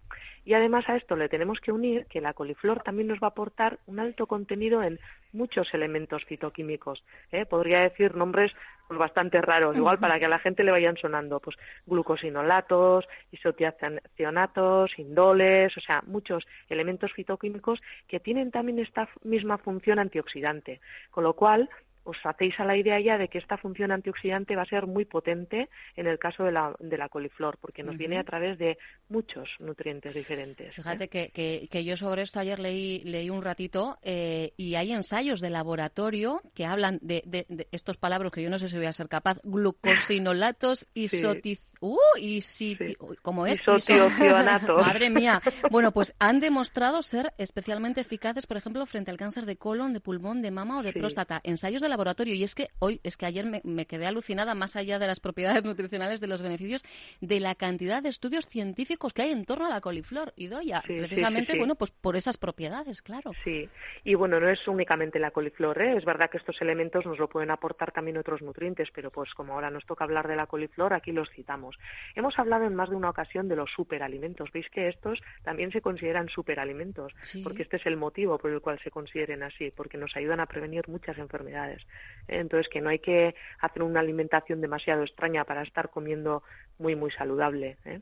Y 0.45 0.55
además 0.55 0.89
a 0.89 0.97
esto 0.97 1.17
le 1.17 1.29
tenemos 1.29 1.59
que 1.61 1.73
unir 1.73 2.07
que 2.07 2.21
la 2.21 2.35
coliflor 2.35 2.83
también 2.83 3.09
nos 3.09 3.19
va 3.19 3.29
a 3.29 3.31
aportar 3.31 3.79
un 3.87 3.99
alto 3.99 4.27
contenido 4.27 4.83
en 4.83 4.99
muchos 5.33 5.73
elementos 5.73 6.25
fitoquímicos. 6.25 7.03
¿eh? 7.33 7.47
Podría 7.47 7.81
decir 7.81 8.15
nombres 8.15 8.53
pues, 8.87 8.99
bastante 8.99 9.41
raros, 9.41 9.77
igual 9.77 9.99
para 9.99 10.19
que 10.19 10.27
a 10.27 10.29
la 10.29 10.39
gente 10.39 10.63
le 10.63 10.71
vayan 10.71 10.97
sonando, 10.97 11.41
pues 11.41 11.57
glucosinolatos, 11.87 13.07
isotiacionatos, 13.33 14.99
indoles, 14.99 15.77
o 15.77 15.81
sea, 15.81 16.03
muchos 16.07 16.45
elementos 16.69 17.13
fitoquímicos 17.13 17.81
que 18.07 18.21
tienen 18.21 18.51
también 18.51 18.79
esta 18.79 19.09
misma 19.23 19.59
función 19.59 19.99
antioxidante. 19.99 20.81
Con 21.11 21.25
lo 21.25 21.33
cual, 21.35 21.71
os 22.05 22.17
hacéis 22.25 22.59
a 22.61 22.65
la 22.65 22.77
idea 22.77 23.01
ya 23.01 23.19
de 23.19 23.29
que 23.29 23.39
esta 23.39 23.57
función 23.57 23.91
antioxidante 23.91 24.57
va 24.57 24.63
a 24.63 24.67
ser 24.67 24.87
muy 24.87 25.05
potente 25.05 25.69
en 25.97 26.07
el 26.07 26.19
caso 26.19 26.45
de 26.45 26.53
la, 26.53 26.75
de 26.79 26.99
la 26.99 27.09
coliflor, 27.09 27.59
porque 27.61 27.83
nos 27.83 27.97
viene 27.97 28.19
a 28.19 28.25
través 28.25 28.59
de 28.59 28.79
muchos 29.09 29.49
nutrientes 29.59 30.15
diferentes. 30.15 30.69
¿eh? 30.69 30.73
Fíjate 30.73 31.09
que, 31.09 31.31
que, 31.71 31.85
yo 31.85 31.97
sobre 31.97 32.23
esto 32.23 32.41
ayer 32.41 32.59
leí, 32.59 33.01
leí 33.05 33.31
un 33.31 33.43
ratito 33.43 33.99
eh, 34.03 34.53
y 34.57 34.75
hay 34.75 34.93
ensayos 34.93 35.41
de 35.41 35.51
laboratorio 35.51 36.41
que 36.55 36.67
hablan 36.67 36.99
de, 37.03 37.23
de, 37.27 37.69
estos 37.73 37.97
palabras 37.97 38.33
que 38.33 38.43
yo 38.43 38.51
no 38.51 38.59
sé 38.59 38.69
si 38.69 38.77
voy 38.77 38.87
a 38.87 38.93
ser 38.93 39.09
capaz, 39.09 39.39
glucosinolatos, 39.43 40.87
isotiz... 40.95 41.74
Uh, 41.87 41.99
y 42.19 42.41
si, 42.41 42.79
¿cómo 43.21 43.47
es? 43.47 43.63
Madre 43.69 45.11
mía. 45.11 45.43
Bueno, 45.71 45.93
pues 45.93 46.15
han 46.19 46.41
demostrado 46.41 47.03
ser 47.03 47.35
especialmente 47.37 48.01
eficaces, 48.01 48.47
por 48.47 48.57
ejemplo, 48.57 48.87
frente 48.87 49.11
al 49.11 49.19
cáncer 49.19 49.45
de 49.45 49.57
colon, 49.57 49.93
de 49.93 50.01
pulmón, 50.01 50.41
de 50.41 50.51
mama 50.51 50.79
o 50.79 50.83
de 50.83 50.95
próstata. 50.95 51.43
Ensayos 51.45 51.83
de 51.83 51.91
laboratorio. 51.91 52.35
Y 52.35 52.43
es 52.43 52.55
que 52.55 52.69
hoy, 52.79 53.01
es 53.03 53.19
que 53.19 53.27
ayer 53.27 53.45
me, 53.63 53.85
quedé 53.85 54.07
alucinada, 54.07 54.55
más 54.55 54.77
allá 54.77 54.99
de 54.99 55.07
las 55.07 55.21
propiedades 55.21 55.63
nutricionales, 55.65 56.23
de 56.23 56.27
los 56.27 56.41
beneficios, 56.41 56.83
de 57.21 57.39
la 57.39 57.55
cantidad 57.55 58.03
de 58.03 58.09
estudios 58.09 58.47
científicos 58.47 59.13
que 59.13 59.21
hay 59.21 59.33
en 59.33 59.45
torno 59.45 59.67
a 59.67 59.69
la 59.69 59.83
coliflor 59.83 60.33
y 60.37 60.47
doya. 60.47 60.83
precisamente, 60.87 61.59
bueno, 61.59 61.75
pues 61.75 61.91
por 61.91 62.17
esas 62.17 62.39
propiedades, 62.39 63.03
claro. 63.03 63.33
Sí. 63.45 63.69
Y 64.05 64.15
bueno, 64.15 64.41
no 64.41 64.49
es 64.49 64.67
únicamente 64.67 65.19
la 65.19 65.33
coliflor, 65.33 65.83
¿eh? 65.83 65.99
Es 65.99 66.07
verdad 66.07 66.31
que 66.31 66.39
estos 66.39 66.57
elementos 66.63 67.05
nos 67.05 67.19
lo 67.19 67.29
pueden 67.29 67.51
aportar 67.51 67.93
también 67.93 68.17
otros 68.17 68.41
nutrientes, 68.41 68.89
pero 68.95 69.11
pues 69.11 69.35
como 69.35 69.53
ahora 69.53 69.69
nos 69.69 69.85
toca 69.85 70.05
hablar 70.05 70.29
de 70.29 70.37
la 70.37 70.47
coliflor, 70.47 70.95
aquí 70.95 71.13
los 71.13 71.29
citamos. 71.29 71.74
Hemos 72.15 72.39
hablado 72.39 72.65
en 72.65 72.75
más 72.75 72.91
de 72.91 72.97
una 72.97 73.11
ocasión 73.11 73.49
de 73.49 73.57
los 73.57 73.71
superalimentos. 73.71 74.51
Veis 74.53 74.69
que 74.71 74.89
estos 74.89 75.21
también 75.43 75.73
se 75.73 75.81
consideran 75.81 76.29
superalimentos, 76.29 77.13
porque 77.43 77.63
este 77.63 77.77
es 77.77 77.87
el 77.87 77.97
motivo 77.97 78.39
por 78.39 78.51
el 78.51 78.61
cual 78.61 78.79
se 78.83 78.91
consideren 78.91 79.43
así, 79.43 79.71
porque 79.71 79.99
nos 79.99 80.17
ayudan 80.17 80.41
a 80.41 80.47
prevenir 80.47 80.89
muchas 80.89 81.19
enfermedades. 81.19 81.83
Entonces, 82.29 82.69
que 82.71 82.81
no 82.81 82.91
hay 82.91 82.99
que 82.99 83.35
hacer 83.61 83.83
una 83.83 84.01
alimentación 84.01 84.61
demasiado 84.61 85.03
extraña 85.03 85.45
para 85.45 85.63
estar 85.63 85.91
comiendo 85.91 86.43
muy, 86.79 86.97
muy 86.97 87.11
saludable. 87.13 87.77
¿eh? 87.85 88.01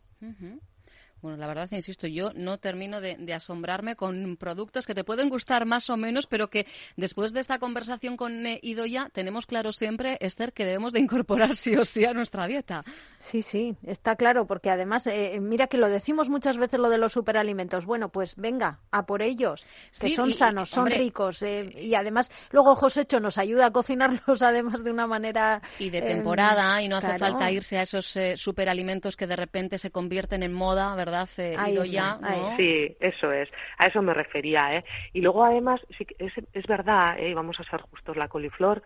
Bueno, 1.23 1.39
la 1.39 1.47
verdad, 1.47 1.69
insisto, 1.71 2.09
yo 2.09 2.33
no 2.35 2.59
termino 2.59 3.01
de, 3.01 3.33
asombrarme 3.33 3.95
con 3.95 4.37
productos 4.37 4.87
que 4.87 4.95
te 4.95 5.05
pueden 5.05 5.29
gustar 5.29 5.67
más 5.67 5.89
o 5.89 5.97
menos, 5.97 6.27
pero 6.27 6.51
que 6.51 6.67
después 6.97 7.33
de 7.33 7.39
esta 7.39 7.61
conversación 7.61 8.17
con 8.17 8.45
eh, 8.45 8.59
Idoya 8.61 9.09
tenemos 9.13 9.47
claro 9.47 9.71
siempre, 9.71 10.19
Esther, 10.21 10.53
que 10.53 10.65
debemos 10.65 10.93
de 10.93 10.99
incorporar 10.99 11.55
sí 11.55 11.77
o 11.77 11.85
sí 11.85 12.05
a 12.05 12.13
nuestra 12.13 12.49
dieta. 12.49 12.83
Sí, 13.21 13.43
sí, 13.43 13.77
está 13.85 14.17
claro, 14.17 14.49
porque 14.49 14.69
además, 14.69 15.07
eh, 15.07 15.39
mira 15.41 15.69
que 15.69 15.77
lo 15.77 15.89
decimos 15.89 16.29
muchas 16.29 16.57
veces 16.57 16.81
lo 16.81 16.91
de 16.91 16.99
los 16.99 17.13
superalimentos. 17.13 17.87
Bueno, 17.87 18.09
pues 18.09 18.35
venga, 18.35 18.81
a 18.91 19.07
por 19.07 19.23
ellos, 19.23 19.65
que 20.01 20.11
son 20.11 20.35
sanos, 20.35 20.71
son 20.71 20.87
ricos 20.87 21.41
eh, 21.45 21.71
y 21.79 21.95
además 21.95 22.33
luego 22.51 22.75
Josecho 22.75 23.21
nos 23.21 23.39
ayuda 23.39 23.67
a 23.67 23.71
cocinarlos 23.71 24.43
además 24.43 24.83
de 24.83 24.91
una 24.91 25.07
manera... 25.07 25.63
Y 25.79 25.91
de 25.91 26.03
temporada, 26.03 26.83
y 26.83 26.89
no 26.89 26.97
hace 26.97 27.17
falta 27.17 27.49
irse 27.53 27.79
a 27.79 27.83
esos 27.83 28.19
superalimentos 28.35 29.17
que 29.17 29.29
de 29.29 29.37
repente 29.37 29.79
se 29.79 29.93
convierten 29.93 30.43
en 30.43 30.53
moda, 30.53 30.97
¿verdad? 30.97 31.12
¿Verdad? 32.21 32.57
Sí, 32.57 32.97
eso 33.01 33.33
es. 33.33 33.49
A 33.79 33.89
eso 33.89 34.03
me 34.03 34.15
refería, 34.15 34.77
¿eh? 34.77 34.85
Y 35.13 35.21
luego, 35.21 35.45
además, 35.45 35.81
sí, 35.97 36.07
es, 36.19 36.33
es 36.53 36.67
verdad, 36.67 37.19
¿eh? 37.19 37.35
vamos 37.35 37.59
a 37.61 37.65
ser 37.65 37.81
justos, 37.83 38.17
la 38.17 38.29
coliflor 38.29 38.83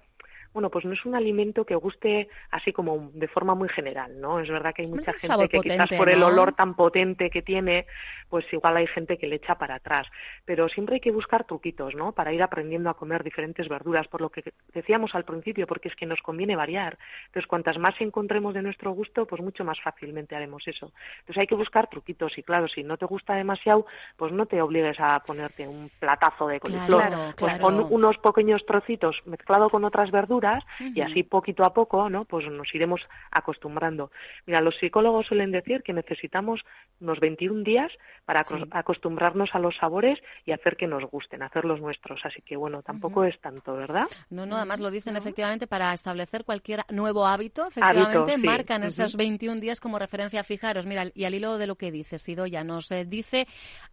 bueno, 0.57 0.71
pues 0.71 0.87
no 0.87 0.95
es 0.95 1.05
un 1.05 1.15
alimento 1.15 1.67
que 1.67 1.75
guste 1.75 2.31
así 2.51 2.73
como 2.73 3.11
de 3.13 3.29
forma 3.29 3.55
muy 3.55 3.69
general, 3.69 4.19
¿no? 4.19 4.41
Es 4.41 4.49
verdad 4.49 4.73
que 4.73 4.81
hay 4.81 4.89
mucha 4.89 5.13
gente 5.13 5.51
que 5.51 5.59
quizás 5.59 5.91
por 5.99 6.09
el 6.09 6.23
olor 6.23 6.55
tan 6.55 6.75
potente 6.75 7.29
que 7.29 7.43
tiene, 7.43 7.85
pues 8.31 8.51
igual 8.55 8.79
hay 8.79 8.87
gente 8.87 9.19
que 9.19 9.27
le 9.27 9.37
echa 9.37 9.57
para 9.57 9.75
atrás. 9.75 10.07
Pero 10.47 10.67
siempre 10.71 10.95
hay 10.95 11.01
que 11.03 11.11
buscar 11.11 11.45
truquitos, 11.45 11.95
¿no? 11.95 12.13
Para 12.13 12.33
ir 12.33 12.43
aprendiendo 12.43 12.89
a 12.89 12.95
comer 12.95 13.23
diferentes 13.23 13.69
verduras, 13.69 14.09
por 14.09 14.23
lo 14.23 14.31
que 14.31 14.55
decíamos 14.73 15.15
al 15.15 15.27
principio, 15.27 15.67
porque 15.67 15.89
es 15.89 15.95
que 15.95 16.07
nos 16.07 16.23
conviene 16.23 16.57
variar. 16.57 16.97
Entonces, 17.27 17.47
cuantas 17.47 17.77
más 17.77 17.95
encontremos 18.01 18.55
de 18.55 18.63
nuestro 18.63 18.93
gusto, 18.93 19.27
pues 19.27 19.43
mucho 19.43 19.63
más 19.63 19.79
fácilmente 19.83 20.37
haremos 20.37 20.67
eso. 20.67 20.91
Entonces, 21.19 21.37
hay 21.37 21.47
que 21.47 21.55
buscar 21.55 21.91
truquitos 21.91 22.33
y 22.39 22.43
claro, 22.43 22.67
si 22.67 22.83
no 22.83 22.97
te 22.97 23.05
gusta 23.05 23.35
demasiado, 23.35 23.85
pues 24.17 24.33
no 24.33 24.47
te 24.47 24.63
obligues 24.63 24.97
a 25.01 25.21
ponerte 25.21 25.69
un 25.69 25.91
platazo 26.01 26.49
de 26.49 26.61
coliflor. 26.61 27.03
pues 27.37 27.59
pon 27.59 27.87
unos 27.91 28.17
pequeños 28.17 28.65
trocitos 28.65 29.21
mezclado 29.27 29.69
con 29.69 29.85
otras 29.85 30.11
verduras 30.11 30.46
y 30.79 31.00
así 31.00 31.23
poquito 31.23 31.65
a 31.65 31.73
poco, 31.73 32.09
¿no? 32.11 32.25
Pues 32.25 32.47
nos 32.50 32.73
iremos 32.75 33.00
acostumbrando. 33.31 34.11
Mira, 34.47 34.61
los 34.61 34.76
psicólogos 34.79 35.26
suelen 35.26 35.53
decir 35.53 35.83
que 35.83 35.93
necesitamos 35.93 36.61
unos 37.00 37.21
21 37.21 37.62
días 37.62 37.93
para 38.25 38.43
acostumbrarnos 38.73 39.50
a 39.53 39.59
los 39.59 39.76
sabores 39.76 40.19
y 40.45 40.53
hacer 40.53 40.76
que 40.76 40.87
nos 40.87 41.05
gusten, 41.05 41.43
hacerlos 41.43 41.81
nuestros. 41.81 42.21
Así 42.25 42.43
que 42.43 42.57
bueno, 42.57 42.83
tampoco 42.83 43.25
es 43.25 43.38
tanto, 43.41 43.75
¿verdad? 43.75 44.07
No, 44.31 44.47
no, 44.47 44.57
además 44.57 44.81
lo 44.81 44.91
dicen 44.91 45.17
efectivamente 45.17 45.67
para 45.67 45.93
establecer 45.93 46.45
cualquier 46.45 46.85
nuevo 46.91 47.26
hábito, 47.26 47.67
efectivamente 47.67 48.38
marcan 48.38 48.85
esos 48.85 49.17
21 49.17 49.61
días 49.61 49.81
como 49.81 49.99
referencia. 49.99 50.45
Fijaros, 50.45 50.87
mira, 50.87 51.05
y 51.15 51.25
al 51.25 51.35
hilo 51.35 51.59
de 51.59 51.67
lo 51.67 51.75
que 51.76 51.93
dice 51.93 52.19
Sidoya, 52.19 52.65
nos 52.65 52.91
eh, 52.91 53.05
dice 53.05 53.47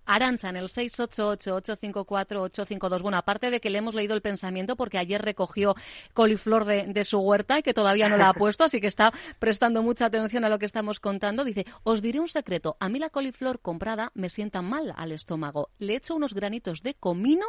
Aranza 0.05 0.49
en 0.49 0.57
el 0.57 0.65
688-854-852. 0.65 3.01
Bueno, 3.01 3.17
aparte 3.17 3.49
de 3.49 3.59
que 3.59 3.69
le 3.69 3.79
hemos 3.79 3.95
leído 3.95 4.15
el 4.15 4.21
pensamiento 4.21 4.75
porque 4.75 4.97
ayer 4.97 5.21
recogió 5.21 5.75
flor 6.43 6.65
de, 6.65 7.03
su 7.03 7.19
huerta 7.19 7.57
y 7.57 7.63
que 7.63 7.73
todavía 7.73 8.09
no 8.09 8.17
la 8.17 8.29
ha 8.29 8.33
puesto, 8.33 8.63
así 8.63 8.79
que 8.79 8.87
está 8.87 9.11
prestando 9.39 9.81
mucha 9.81 10.05
atención 10.05 10.45
a 10.45 10.49
lo 10.49 10.59
que 10.59 10.65
estamos 10.65 10.99
contando. 10.99 11.43
Dice, 11.43 11.65
os 11.83 12.01
diré 12.01 12.19
un 12.19 12.27
secreto, 12.27 12.77
a 12.79 12.89
mí 12.89 12.99
la 12.99 13.09
coliflor 13.09 13.59
comprada 13.59 14.11
me 14.13 14.29
sienta 14.29 14.61
mal 14.61 14.93
al 14.95 15.11
estómago. 15.11 15.69
Le 15.79 15.95
echo 15.95 16.15
unos 16.15 16.33
granitos 16.33 16.83
de 16.83 16.93
comino 16.93 17.45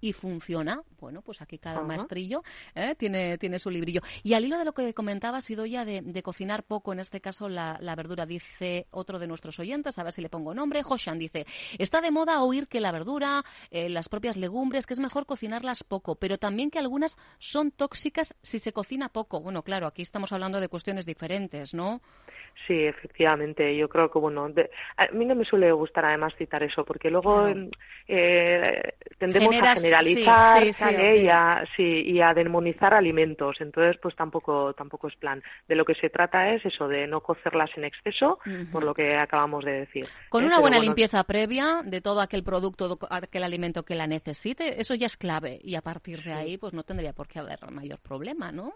y 0.00 0.12
funciona. 0.12 0.82
Bueno, 0.98 1.22
pues 1.22 1.40
aquí 1.42 1.58
cada 1.58 1.82
maestrillo 1.82 2.42
¿eh? 2.74 2.94
tiene, 2.96 3.38
tiene 3.38 3.58
su 3.58 3.70
librillo. 3.70 4.00
Y 4.22 4.34
al 4.34 4.44
hilo 4.44 4.58
de 4.58 4.64
lo 4.64 4.72
que 4.72 4.94
comentaba, 4.94 5.38
ha 5.38 5.40
sido 5.40 5.66
ya 5.66 5.84
de, 5.84 6.22
cocinar 6.22 6.64
poco, 6.64 6.92
en 6.92 7.00
este 7.00 7.20
caso 7.20 7.48
la, 7.48 7.94
verdura, 7.96 8.26
dice 8.26 8.86
otro 8.90 9.18
de 9.18 9.26
nuestros 9.26 9.58
oyentes, 9.58 9.98
a 9.98 10.02
ver 10.02 10.12
si 10.12 10.22
le 10.22 10.28
pongo 10.28 10.54
nombre, 10.54 10.82
Joshan 10.82 11.18
dice, 11.18 11.46
está 11.78 12.00
de 12.00 12.10
moda 12.10 12.42
oír 12.42 12.68
que 12.68 12.80
la 12.80 12.92
verdura, 12.92 13.44
eh, 13.70 13.88
las 13.88 14.08
propias 14.08 14.36
legumbres, 14.36 14.86
que 14.86 14.94
es 14.94 15.00
mejor 15.00 15.26
cocinarlas 15.26 15.84
poco, 15.84 16.16
pero 16.16 16.38
también 16.38 16.70
que 16.70 16.78
algunas 16.78 17.16
son 17.38 17.70
tóxicas 17.70 18.34
si 18.42 18.58
se 18.58 18.72
cocina 18.72 19.08
poco. 19.08 19.40
Bueno, 19.40 19.62
claro, 19.62 19.86
aquí 19.86 20.02
estamos 20.02 20.32
hablando 20.32 20.60
de 20.60 20.68
cuestiones 20.68 21.06
diferentes, 21.06 21.74
¿no? 21.74 22.00
Sí, 22.66 22.84
efectivamente. 22.84 23.76
Yo 23.76 23.88
creo 23.88 24.10
que, 24.10 24.18
bueno, 24.18 24.48
a 24.96 25.06
mí 25.12 25.24
no 25.24 25.34
me 25.34 25.44
suele 25.44 25.70
gustar 25.72 26.06
además 26.06 26.34
citar 26.36 26.62
eso, 26.62 26.84
porque 26.84 27.10
luego 27.10 27.46
eh, 28.08 28.94
tendemos 29.18 29.54
a 29.62 29.74
generalizar 29.74 30.64
Y, 30.64 31.28
a, 31.28 31.64
y, 31.78 32.20
a, 32.20 32.34
demonizar 32.34 32.94
alimentos. 32.94 33.56
Entonces, 33.60 33.96
pues 34.00 34.16
tampoco, 34.16 34.72
tampoco 34.74 35.08
es 35.08 35.16
plan. 35.16 35.42
De 35.68 35.76
lo 35.76 35.84
que 35.84 35.94
se 35.94 36.08
trata 36.08 36.52
es 36.54 36.64
eso, 36.64 36.88
de 36.88 37.06
no 37.06 37.20
cocerlas 37.20 37.70
en 37.76 37.84
exceso, 37.84 38.38
por 38.72 38.84
lo 38.84 38.94
que 38.94 39.16
acabamos 39.16 39.64
de 39.64 39.72
decir. 39.80 40.06
Con 40.28 40.44
¿eh? 40.44 40.46
una 40.46 40.58
buena 40.58 40.78
limpieza 40.78 41.22
previa 41.24 41.82
de 41.84 42.00
todo 42.00 42.20
aquel 42.20 42.42
producto, 42.42 42.98
aquel 43.10 43.44
alimento 43.44 43.84
que 43.84 43.94
la 43.94 44.06
necesite, 44.06 44.80
eso 44.80 44.94
ya 44.94 45.06
es 45.06 45.16
clave. 45.16 45.60
Y 45.62 45.74
a 45.74 45.82
partir 45.82 46.22
de 46.22 46.32
ahí, 46.32 46.58
pues 46.58 46.72
no 46.74 46.82
tendría 46.82 47.12
por 47.12 47.28
qué 47.28 47.38
haber 47.38 47.58
mayor 47.70 48.00
problema, 48.00 48.50
¿no? 48.50 48.74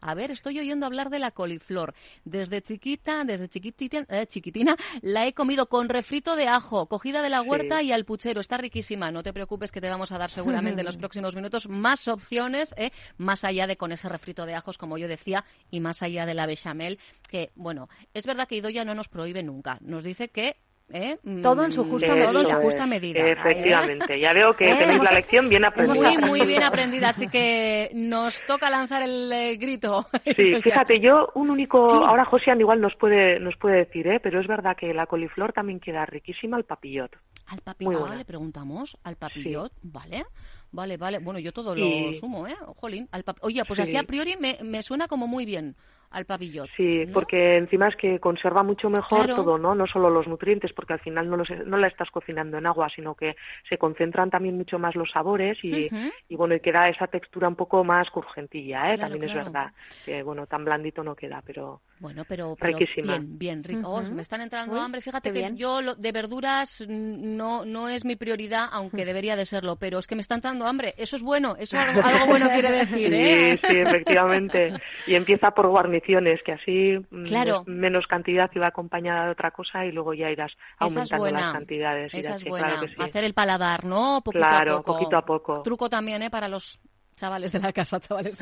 A 0.00 0.14
ver, 0.14 0.30
estoy 0.30 0.58
oyendo 0.58 0.86
hablar 0.86 1.10
de 1.10 1.18
la 1.18 1.30
coliflor. 1.30 1.94
Desde 2.24 2.62
chiquita 2.62 3.09
desde 3.24 3.48
chiquitina, 3.48 4.06
eh, 4.08 4.26
chiquitina, 4.26 4.76
la 5.02 5.26
he 5.26 5.32
comido 5.32 5.68
con 5.68 5.88
refrito 5.88 6.36
de 6.36 6.48
ajo, 6.48 6.86
cogida 6.86 7.22
de 7.22 7.30
la 7.30 7.42
huerta 7.42 7.82
y 7.82 7.92
al 7.92 8.04
puchero. 8.04 8.40
Está 8.40 8.56
riquísima. 8.56 9.10
No 9.10 9.22
te 9.22 9.32
preocupes 9.32 9.72
que 9.72 9.80
te 9.80 9.88
vamos 9.88 10.12
a 10.12 10.18
dar 10.18 10.30
seguramente 10.30 10.80
en 10.80 10.86
los 10.86 10.96
próximos 10.98 11.34
minutos 11.34 11.68
más 11.68 12.08
opciones, 12.08 12.74
eh, 12.76 12.90
más 13.18 13.44
allá 13.44 13.66
de 13.66 13.76
con 13.76 13.92
ese 13.92 14.08
refrito 14.08 14.46
de 14.46 14.54
ajos, 14.54 14.78
como 14.78 14.98
yo 14.98 15.08
decía, 15.08 15.44
y 15.70 15.80
más 15.80 16.02
allá 16.02 16.26
de 16.26 16.34
la 16.34 16.46
bechamel, 16.46 16.98
que, 17.28 17.50
bueno, 17.54 17.88
es 18.14 18.26
verdad 18.26 18.48
que 18.48 18.56
Idoya 18.56 18.84
no 18.84 18.94
nos 18.94 19.08
prohíbe 19.08 19.42
nunca. 19.42 19.78
Nos 19.80 20.04
dice 20.04 20.28
que 20.28 20.56
¿eh? 20.92 21.18
Todo 21.42 21.64
en 21.64 21.72
su 21.72 21.84
justa 21.84 22.14
medida. 22.14 22.28
Todo 22.28 22.40
en 22.40 22.46
su 22.46 22.56
justa 22.56 22.86
medida. 22.86 23.26
Efectivamente. 23.26 24.20
Ya 24.20 24.32
veo 24.32 24.54
que 24.54 24.74
tenéis 24.74 25.02
la 25.02 25.12
lección 25.12 25.48
bien 25.48 25.64
aprendida. 25.64 26.10
Muy, 26.10 26.18
muy 26.18 26.46
bien 26.46 26.62
aprendida. 26.62 27.08
Así 27.08 27.28
que 27.28 27.90
nos 27.94 28.44
toca 28.46 28.70
lanzar 28.70 29.02
el 29.02 29.58
grito. 29.58 30.06
Sí, 30.24 30.54
fíjate, 30.62 31.00
yo 31.00 31.28
un 31.34 31.50
único... 31.50 31.82
Ahora 32.04 32.24
Josian 32.24 32.60
igual 32.60 32.80
nos 32.80 32.94
puede, 32.96 33.40
nos 33.40 33.56
puede 33.56 33.78
decir, 33.78 34.06
¿eh? 34.06 34.20
pero 34.22 34.40
es 34.40 34.46
verdad 34.46 34.76
que 34.76 34.92
la 34.94 35.06
coliflor 35.06 35.52
también 35.52 35.80
queda 35.80 36.06
riquísima 36.06 36.56
al 36.56 36.64
papillot. 36.64 37.10
Al 37.46 37.60
papillot, 37.60 38.14
le 38.14 38.24
preguntamos, 38.24 38.96
al 39.02 39.16
papillot, 39.16 39.72
¿vale? 39.82 40.24
Vale, 40.72 40.96
vale. 40.96 41.18
Bueno, 41.18 41.40
yo 41.40 41.52
todo 41.52 41.74
lo 41.74 42.12
sumo, 42.14 42.46
¿eh? 42.46 42.54
Jolín. 42.76 43.08
Al 43.10 43.24
Oye, 43.40 43.62
pues 43.66 43.80
así 43.80 43.96
a 43.96 44.04
priori 44.04 44.36
me, 44.36 44.58
me 44.62 44.82
suena 44.82 45.08
como 45.08 45.26
muy 45.26 45.44
bien 45.44 45.74
al 46.10 46.24
pabellón. 46.24 46.66
Sí, 46.76 47.04
porque 47.12 47.56
encima 47.56 47.88
es 47.88 47.96
que 47.96 48.18
conserva 48.18 48.62
mucho 48.62 48.90
mejor 48.90 49.28
todo, 49.28 49.58
¿no? 49.58 49.74
No 49.74 49.86
solo 49.86 50.10
los 50.10 50.26
nutrientes, 50.26 50.72
porque 50.72 50.94
al 50.94 51.00
final 51.00 51.30
no, 51.30 51.36
los, 51.36 51.48
no 51.66 51.76
la 51.76 51.86
estás 51.86 52.10
cocinando 52.10 52.58
en 52.58 52.66
agua, 52.66 52.88
sino 52.94 53.14
que 53.14 53.36
se 53.68 53.78
concentran 53.78 54.28
también 54.28 54.56
mucho 54.56 54.78
más 54.78 54.96
los 54.96 55.10
sabores 55.10 55.58
y, 55.62 55.88
y 56.28 56.36
bueno, 56.36 56.54
y 56.54 56.60
queda 56.60 56.88
esa 56.88 57.06
textura 57.06 57.48
un 57.48 57.56
poco 57.56 57.84
más 57.84 58.10
curgentilla, 58.10 58.92
¿eh? 58.92 58.98
también 58.98 59.24
es 59.24 59.34
verdad. 59.34 59.72
Que 60.04 60.22
bueno, 60.22 60.46
tan 60.46 60.64
blandito 60.64 61.04
no 61.04 61.14
queda, 61.14 61.42
pero 61.46 61.80
bueno, 62.00 62.24
pero, 62.26 62.56
bien, 62.96 63.38
bien 63.38 63.62
rico. 63.62 63.88
Oh, 63.88 64.02
me 64.02 64.22
están 64.22 64.40
entrando 64.40 64.80
hambre. 64.80 65.00
Fíjate 65.00 65.32
que 65.32 65.52
yo 65.54 65.80
lo, 65.80 65.94
de 65.94 66.12
verduras 66.12 66.84
no 66.88 67.64
no 67.64 67.88
es 67.88 68.04
mi 68.04 68.16
prioridad, 68.16 68.68
aunque 68.72 69.04
debería 69.04 69.36
de 69.36 69.46
serlo, 69.46 69.76
pero 69.76 69.98
es 69.98 70.06
que 70.06 70.14
me 70.14 70.22
están 70.22 70.38
entrando 70.38 70.66
hambre. 70.66 70.94
Eso 70.96 71.16
es 71.16 71.22
bueno, 71.22 71.56
eso 71.58 71.78
algo, 71.78 72.00
algo 72.02 72.26
bueno 72.26 72.48
quiere 72.50 72.70
decir, 72.70 73.14
¿eh? 73.14 73.58
Sí, 73.62 73.68
sí, 73.68 73.78
efectivamente. 73.78 74.72
Y 75.06 75.14
empieza 75.14 75.50
por 75.50 75.68
guarnición 75.68 76.26
que 76.44 76.52
así 76.52 76.98
mm, 77.10 77.70
menos 77.70 78.06
cantidad 78.06 78.50
y 78.54 78.58
va 78.58 78.68
acompañada 78.68 79.26
de 79.26 79.30
otra 79.32 79.50
cosa 79.50 79.84
y 79.84 79.92
luego 79.92 80.14
ya 80.14 80.30
irás 80.30 80.52
aumentando 80.78 81.30
las 81.30 81.52
cantidades. 81.52 82.14
Esa 82.14 82.36
es 82.36 82.44
buena. 82.44 82.80
Hacer 82.98 83.24
el 83.24 83.34
paladar, 83.34 83.84
¿no? 83.84 84.20
Poquito 84.22 84.46
claro, 84.46 84.76
a 84.76 84.76
poco. 84.78 84.92
poquito 84.94 85.16
a 85.16 85.24
poco. 85.24 85.62
Truco 85.62 85.88
también, 85.88 86.22
¿eh? 86.22 86.30
Para 86.30 86.48
los 86.48 86.80
chavales 87.16 87.52
de 87.52 87.60
la 87.60 87.72
casa, 87.72 88.00
chavales 88.00 88.40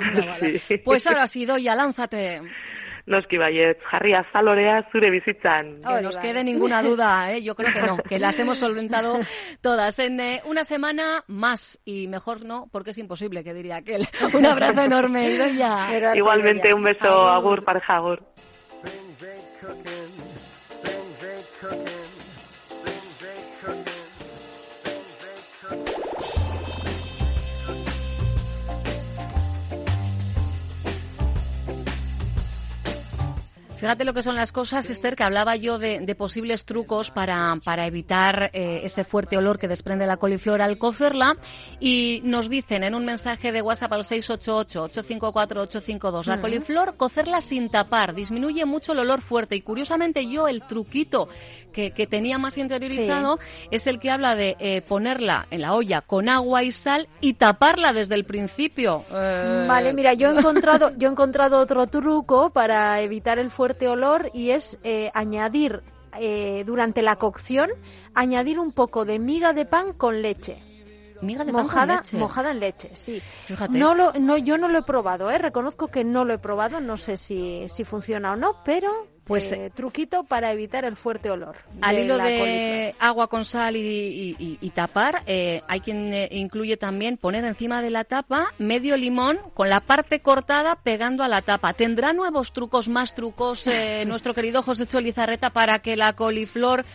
y 0.70 0.78
Pues 0.78 1.06
ahora 1.06 1.26
sí, 1.26 1.46
ya 1.46 1.74
lánzate. 1.74 2.40
Noski 3.08 3.38
baiet, 3.40 3.80
jarri 3.90 4.12
azalorea 4.14 4.82
zure 4.92 5.10
bizitzan. 5.10 5.80
Que 5.80 6.02
nos 6.02 6.18
quede 6.18 6.44
ninguna 6.44 6.82
duda, 6.82 7.32
¿eh? 7.32 7.42
yo 7.42 7.54
creo 7.54 7.72
que 7.72 7.82
no, 7.82 7.96
que 7.96 8.18
las 8.18 8.38
hemos 8.38 8.58
solventado 8.64 9.18
todas. 9.62 9.98
En 9.98 10.20
eh, 10.20 10.42
una 10.44 10.64
semana 10.64 11.24
más, 11.26 11.80
y 11.84 12.06
mejor 12.08 12.44
no, 12.44 12.68
porque 12.70 12.90
es 12.90 12.98
imposible, 12.98 13.42
que 13.42 13.54
diría 13.54 13.76
aquel. 13.76 14.06
Un 14.34 14.44
abrazo 14.44 14.82
enorme. 14.82 15.38
Igualmente, 16.14 16.74
un 16.74 16.82
beso, 16.82 17.28
agur, 17.28 17.64
pareja, 17.64 17.96
agur. 17.96 18.22
Fíjate 33.78 34.04
lo 34.04 34.12
que 34.12 34.24
son 34.24 34.34
las 34.34 34.50
cosas, 34.50 34.90
Esther, 34.90 35.14
que 35.14 35.22
hablaba 35.22 35.54
yo 35.54 35.78
de, 35.78 36.12
posibles 36.16 36.64
trucos 36.64 37.12
para, 37.12 37.56
para 37.62 37.86
evitar 37.86 38.50
eh, 38.52 38.80
ese 38.82 39.04
fuerte 39.04 39.36
olor 39.36 39.56
que 39.56 39.68
desprende 39.68 40.04
la 40.04 40.16
coliflor 40.16 40.60
al 40.60 40.78
cocerla. 40.78 41.36
Y 41.78 42.20
nos 42.24 42.50
dicen 42.50 42.82
en 42.82 42.96
un 42.96 43.04
mensaje 43.04 43.52
de 43.52 43.62
WhatsApp 43.62 43.92
al 43.92 44.02
688-854-852, 44.02 46.26
la 46.26 46.40
coliflor, 46.40 46.96
cocerla 46.96 47.40
sin 47.40 47.70
tapar, 47.70 48.16
disminuye 48.16 48.64
mucho 48.64 48.94
el 48.94 48.98
olor 48.98 49.20
fuerte. 49.20 49.54
Y 49.54 49.60
curiosamente 49.60 50.28
yo, 50.28 50.48
el 50.48 50.62
truquito 50.62 51.28
que, 51.72 51.92
que 51.92 52.08
tenía 52.08 52.38
más 52.38 52.58
interiorizado 52.58 53.38
es 53.70 53.86
el 53.86 54.00
que 54.00 54.10
habla 54.10 54.34
de 54.34 54.56
eh, 54.58 54.82
ponerla 54.82 55.46
en 55.52 55.60
la 55.60 55.74
olla 55.74 56.00
con 56.00 56.28
agua 56.28 56.64
y 56.64 56.72
sal 56.72 57.06
y 57.20 57.34
taparla 57.34 57.92
desde 57.92 58.16
el 58.16 58.24
principio. 58.24 59.04
Eh, 59.12 59.66
vale, 59.68 59.94
mira, 59.94 60.14
yo 60.14 60.32
he 60.32 60.36
encontrado, 60.36 60.90
yo 60.98 61.06
he 61.06 61.12
encontrado 61.12 61.60
otro 61.60 61.86
truco 61.86 62.50
para 62.50 63.00
evitar 63.02 63.38
el 63.38 63.52
fuerte 63.52 63.67
olor 63.88 64.30
y 64.32 64.50
es 64.50 64.78
eh, 64.82 65.10
añadir 65.14 65.82
eh, 66.18 66.64
durante 66.66 67.02
la 67.02 67.16
cocción, 67.16 67.70
añadir 68.14 68.58
un 68.58 68.72
poco 68.72 69.04
de 69.04 69.18
miga 69.18 69.52
de 69.52 69.66
pan 69.66 69.92
con 69.92 70.22
leche. 70.22 70.62
Miga 71.20 71.44
de 71.44 71.52
mojada, 71.52 71.96
pan 71.96 72.04
con 72.10 72.20
mojada 72.20 72.50
en 72.52 72.60
leche, 72.60 72.90
sí. 72.94 73.20
No 73.70 73.94
lo, 73.94 74.12
no, 74.12 74.36
yo 74.38 74.56
no 74.56 74.68
lo 74.68 74.78
he 74.78 74.82
probado, 74.82 75.30
¿eh? 75.30 75.38
reconozco 75.38 75.88
que 75.88 76.04
no 76.04 76.24
lo 76.24 76.34
he 76.34 76.38
probado, 76.38 76.80
no 76.80 76.96
sé 76.96 77.16
si, 77.16 77.68
si 77.68 77.84
funciona 77.84 78.32
o 78.32 78.36
no, 78.36 78.62
pero 78.64 79.08
pues 79.28 79.52
eh, 79.52 79.70
truquito 79.74 80.24
para 80.24 80.50
evitar 80.52 80.86
el 80.86 80.96
fuerte 80.96 81.30
olor. 81.30 81.56
Al 81.82 81.98
hilo 81.98 82.16
de 82.16 82.94
agua 82.98 83.28
con 83.28 83.44
sal 83.44 83.76
y, 83.76 84.72
tapar, 84.74 85.22
eh, 85.26 85.62
hay 85.68 85.80
quien 85.80 86.14
eh, 86.14 86.28
incluye 86.32 86.76
también 86.76 87.18
poner 87.18 87.44
encima 87.44 87.82
de 87.82 87.90
la 87.90 88.04
tapa 88.04 88.52
medio 88.58 88.96
limón 88.96 89.38
con 89.54 89.68
la 89.68 89.80
parte 89.80 90.20
cortada 90.20 90.76
pegando 90.76 91.22
a 91.22 91.28
la 91.28 91.42
tapa. 91.42 91.74
¿Tendrá 91.74 92.14
nuevos 92.14 92.52
trucos, 92.52 92.88
más 92.88 93.14
trucos 93.14 93.68
nuestro 94.06 94.32
querido 94.34 94.62
José 94.62 94.86
Cholizarreta 94.86 95.50
para 95.50 95.80
que 95.80 95.96
la 95.96 96.14
coliflor 96.14 96.86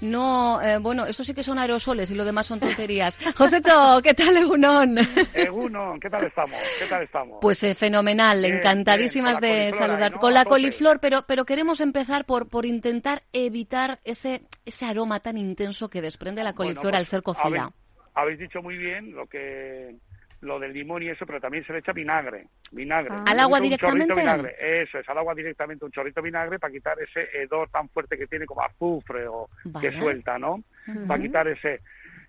no, 0.00 0.60
eh, 0.62 0.78
bueno, 0.78 1.06
eso 1.06 1.24
sí 1.24 1.34
que 1.34 1.42
son 1.42 1.58
aerosoles 1.58 2.10
y 2.10 2.14
lo 2.14 2.24
demás 2.24 2.46
son 2.46 2.60
tonterías. 2.60 3.18
Joseto, 3.36 4.00
¿qué 4.02 4.14
tal, 4.14 4.36
Egunon? 4.36 4.98
Egunon, 5.34 6.00
¿qué 6.00 6.10
tal 6.10 6.24
estamos? 6.24 6.58
¿Qué 6.78 6.86
tal 6.86 7.02
estamos? 7.02 7.38
Pues 7.40 7.62
eh, 7.62 7.74
fenomenal, 7.74 8.44
encantadísimas 8.44 9.40
de 9.40 9.72
saludar. 9.72 10.12
con 10.14 10.34
la 10.34 10.44
coliflor, 10.44 11.00
pero, 11.00 11.24
pero 11.26 11.44
queremos 11.44 11.80
empezar 11.80 12.24
por, 12.24 12.48
por 12.48 12.66
intentar 12.66 13.22
evitar 13.32 14.00
ese, 14.04 14.42
ese 14.64 14.86
aroma 14.86 15.20
tan 15.20 15.38
intenso 15.38 15.88
que 15.88 16.02
desprende 16.02 16.42
la 16.42 16.52
coliflor 16.52 16.94
al 16.94 17.00
pues, 17.00 17.08
ser 17.08 17.22
cocida. 17.22 17.72
habéis 18.14 18.38
dicho 18.38 18.62
muy 18.62 18.76
bien 18.76 19.14
lo 19.14 19.26
que 19.26 19.96
lo 20.44 20.58
del 20.58 20.72
limón 20.72 21.02
y 21.02 21.08
eso, 21.08 21.26
pero 21.26 21.40
también 21.40 21.64
se 21.66 21.72
le 21.72 21.80
echa 21.80 21.92
vinagre. 21.92 22.46
vinagre. 22.70 23.10
Ah. 23.12 23.24
¿Al 23.26 23.40
agua 23.40 23.60
directamente? 23.60 24.14
Vinagre. 24.14 24.54
Eso 24.82 24.98
es, 24.98 25.08
al 25.08 25.18
agua 25.18 25.34
directamente 25.34 25.84
un 25.84 25.90
chorrito 25.90 26.20
de 26.20 26.26
vinagre 26.26 26.58
para 26.58 26.72
quitar 26.72 26.96
ese 27.00 27.28
hedor 27.34 27.68
tan 27.70 27.88
fuerte 27.88 28.16
que 28.16 28.26
tiene 28.26 28.46
como 28.46 28.62
azufre 28.62 29.26
o 29.26 29.48
que 29.80 29.90
suelta, 29.92 30.38
¿no? 30.38 30.62
Para 31.06 31.22
quitar 31.22 31.48
ese... 31.48 31.80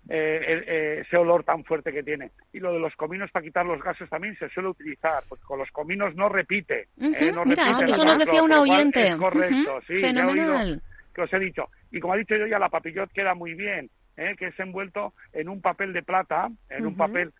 Eh, 0.08 0.62
eh, 0.68 1.00
ese 1.00 1.16
olor 1.16 1.42
tan 1.42 1.64
fuerte 1.64 1.92
que 1.92 2.04
tiene. 2.04 2.30
Y 2.52 2.60
lo 2.60 2.72
de 2.72 2.78
los 2.78 2.94
cominos 2.94 3.28
para 3.32 3.44
quitar 3.44 3.66
los 3.66 3.82
gases 3.82 4.08
también 4.08 4.38
se 4.38 4.48
suele 4.50 4.68
utilizar, 4.68 5.24
porque 5.28 5.42
con 5.42 5.58
los 5.58 5.68
cominos 5.72 6.14
no 6.14 6.28
repite. 6.28 6.86
Eh, 7.00 7.32
Mira, 7.44 7.70
eso, 7.70 8.04
nos 8.04 8.16
decía 8.16 8.40
un 8.40 8.52
oyente. 8.52 9.16
correcto, 9.16 9.80
sí, 9.84 9.96
Fenomenal. 9.96 10.80
que 11.12 11.22
os 11.22 11.32
he 11.32 11.40
dicho. 11.40 11.68
Y 11.90 11.98
como 11.98 12.14
ha 12.14 12.16
dicho 12.16 12.36
yo 12.36 12.46
ya, 12.46 12.56
la 12.60 12.68
papillot 12.68 13.10
queda 13.10 13.34
muy 13.34 13.54
bien, 13.54 13.90
que 14.14 14.46
es 14.46 14.60
envuelto 14.60 15.12
en 15.32 15.48
un 15.48 15.60
papel 15.60 15.92
de 15.92 16.04
plata, 16.04 16.50
en 16.70 16.86
un 16.86 16.96
papel 16.96 17.32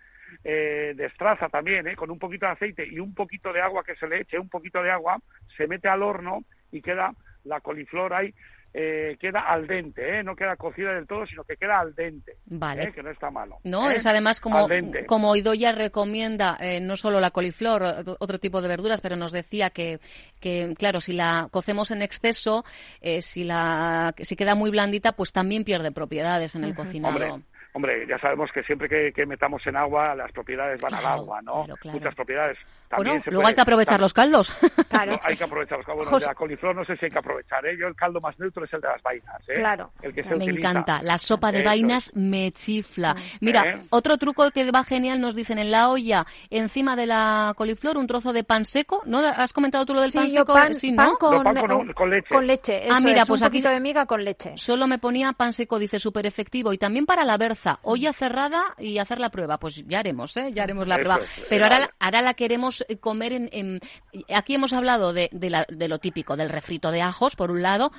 eh, 0.45 0.95
destraza 0.97 1.49
también, 1.49 1.87
¿eh? 1.89 1.97
con 1.97 2.11
un 2.11 2.19
poquito 2.19 2.47
de 2.47 2.53
aceite 2.53 2.87
y 2.87 2.99
un 2.99 3.15
poquito 3.15 3.53
de 3.53 3.61
agua 3.61 3.85
que 3.85 3.97
se 3.97 4.07
le 4.07 4.21
eche, 4.21 4.39
un 4.39 4.49
poquito 4.49 4.83
de 4.83 4.91
agua, 4.91 5.19
se 5.57 5.67
mete 5.67 5.89
al 5.89 6.03
horno 6.03 6.45
y 6.73 6.83
queda 6.83 7.15
la 7.45 7.61
coliflor 7.61 8.13
ahí 8.13 8.35
eh, 8.79 9.17
queda 9.19 9.41
al 9.41 9.67
dente, 9.67 10.19
¿eh? 10.19 10.23
no 10.23 10.37
queda 10.37 10.55
cocida 10.57 10.93
del 10.93 11.07
todo, 11.07 11.27
sino 11.27 11.45
que 11.45 11.57
queda 11.57 11.81
al 11.81 11.95
dente, 11.95 12.37
vale. 12.45 12.83
¿eh? 12.83 12.93
que 12.93 13.03
no 13.03 13.11
está 13.11 13.31
malo. 13.31 13.57
No, 13.65 13.91
es 13.91 14.05
además 14.05 14.39
como, 14.39 14.69
como 15.07 15.35
Idoya 15.35 15.73
recomienda, 15.73 16.59
no 16.83 16.95
solo 16.97 17.19
la 17.19 17.31
coliflor, 17.31 18.05
otro 18.19 18.39
tipo 18.39 18.61
de 18.61 18.69
verduras, 18.69 19.01
pero 19.01 19.17
nos 19.17 19.33
decía 19.33 19.71
que, 19.71 19.99
que 20.41 20.75
claro, 20.77 21.01
si 21.01 21.15
la 21.15 21.49
cocemos 21.51 21.91
en 21.91 22.03
exceso, 22.03 22.67
si, 23.21 23.45
la, 23.45 24.15
si 24.19 24.37
queda 24.37 24.55
muy 24.55 24.71
blandita, 24.71 25.13
pues 25.13 25.33
también 25.33 25.65
pierde 25.65 25.91
propiedades 25.91 26.55
en 26.55 26.65
el 26.65 26.75
cocinado. 26.75 27.15
Hombre, 27.15 27.47
ya 28.09 28.19
sabemos 28.19 28.51
que 28.53 28.63
siempre 28.63 28.89
que, 28.89 29.27
metamos 29.27 29.67
en 29.67 29.77
agua, 29.77 30.15
las 30.15 30.33
propiedades 30.33 30.81
van 30.83 30.95
al 30.95 31.07
agua, 31.07 31.43
¿no? 31.43 31.67
Muchas 31.85 32.15
propiedades. 32.15 32.59
También 32.89 33.23
luego 33.27 33.49
hay 33.49 33.55
que 33.55 33.61
aprovechar 33.61 34.01
los 34.01 34.15
caldos. 34.15 34.53
Claro. 34.89 35.19
hay 35.23 35.37
que 35.37 35.45
aprovechar 35.45 35.79
los 35.79 35.87
caldos. 35.87 36.05
Bueno, 36.05 36.19
de 36.19 36.27
la 36.27 36.35
coliflor 36.35 36.75
no 36.75 36.85
sé 36.85 36.97
si 36.97 37.07
hay 37.07 37.11
que 37.11 37.19
aprovechar. 37.19 37.67
¿eh? 37.67 37.77
Yo 37.79 37.87
el 37.87 37.95
caldo 37.95 38.21
más 38.21 38.39
neutro 38.39 38.65
es 38.65 38.73
el 38.73 38.81
de 38.81 38.89
las 38.89 39.03
vainas. 39.03 39.43
¿eh? 39.49 39.55
Claro. 39.55 39.91
El 40.01 40.15
que 40.15 40.23
me 40.23 40.45
encanta. 40.45 41.03
La 41.03 41.19
sopa 41.19 41.53
de 41.53 41.63
vainas 41.63 42.13
me 42.15 42.53
chifla. 42.53 43.15
Mira, 43.41 43.63
¿Eh? 43.65 43.81
otro 43.91 44.17
truco 44.17 44.51
que 44.53 44.71
va 44.71 44.85
genial 44.85 45.21
nos 45.21 45.35
dicen 45.35 45.59
en 45.59 45.71
la 45.71 45.91
olla, 45.91 46.25
encima 46.51 46.97
de 46.97 47.07
la 47.07 47.53
coliflor, 47.57 47.99
un 47.99 48.07
trozo 48.07 48.33
de 48.33 48.45
pan 48.45 48.65
seco. 48.65 49.03
¿No? 49.05 49.19
¿Has 49.19 49.53
comentado 49.53 49.85
tú 49.85 49.93
lo 49.93 50.01
del 50.01 50.13
pan 50.13 50.29
seco? 50.29 50.55
sí, 50.73 50.93
¿no? 50.93 51.17
con, 51.19 51.43
con, 51.95 52.11
leche. 52.11 52.29
Con 52.33 52.47
leche. 52.47 52.83
ah, 52.91 53.01
mira, 53.01 53.25
pues 53.27 53.41
un 53.43 53.49
aquí 53.49 53.61
de 53.61 53.81
miga 53.81 54.07
con 54.07 54.25
leche. 54.25 54.57
Solo 54.57 54.87
me 54.87 54.99
ponía 54.99 55.33
pan 55.33 55.53
seco, 55.53 55.79
dice, 55.79 55.99
súper 55.99 56.27
efectivo. 56.27 56.73
Y 56.73 56.79
también 56.79 57.07
para 57.07 57.25
la 57.25 57.37
berza, 57.37 57.66
olla 57.83 58.13
cerrada 58.13 58.75
y 58.79 58.99
hacer 58.99 59.19
la 59.19 59.31
prueba. 59.31 59.59
Pues 59.59 59.85
ya 59.87 60.01
haremos, 60.01 60.37
¿eh? 60.37 60.53
Ya 60.53 60.63
haremos 60.65 60.87
la 60.87 60.97
prueba. 60.97 61.21
Pero 61.49 61.65
ahora, 61.65 61.91
ahora 61.99 62.23
la 62.23 62.35
queremos 62.35 62.85
comer 63.01 63.33
en, 63.33 63.81
aquí 64.35 64.55
hemos 64.55 64.73
hablado 64.73 65.13
de, 65.13 65.29
de, 65.33 65.89
lo 65.89 65.99
típico, 65.99 66.37
del 66.37 66.49
refrito 66.49 66.91
de 66.91 67.03
ajos, 67.03 67.37
por 67.37 67.51
un 67.51 67.63
lado, 67.63 67.93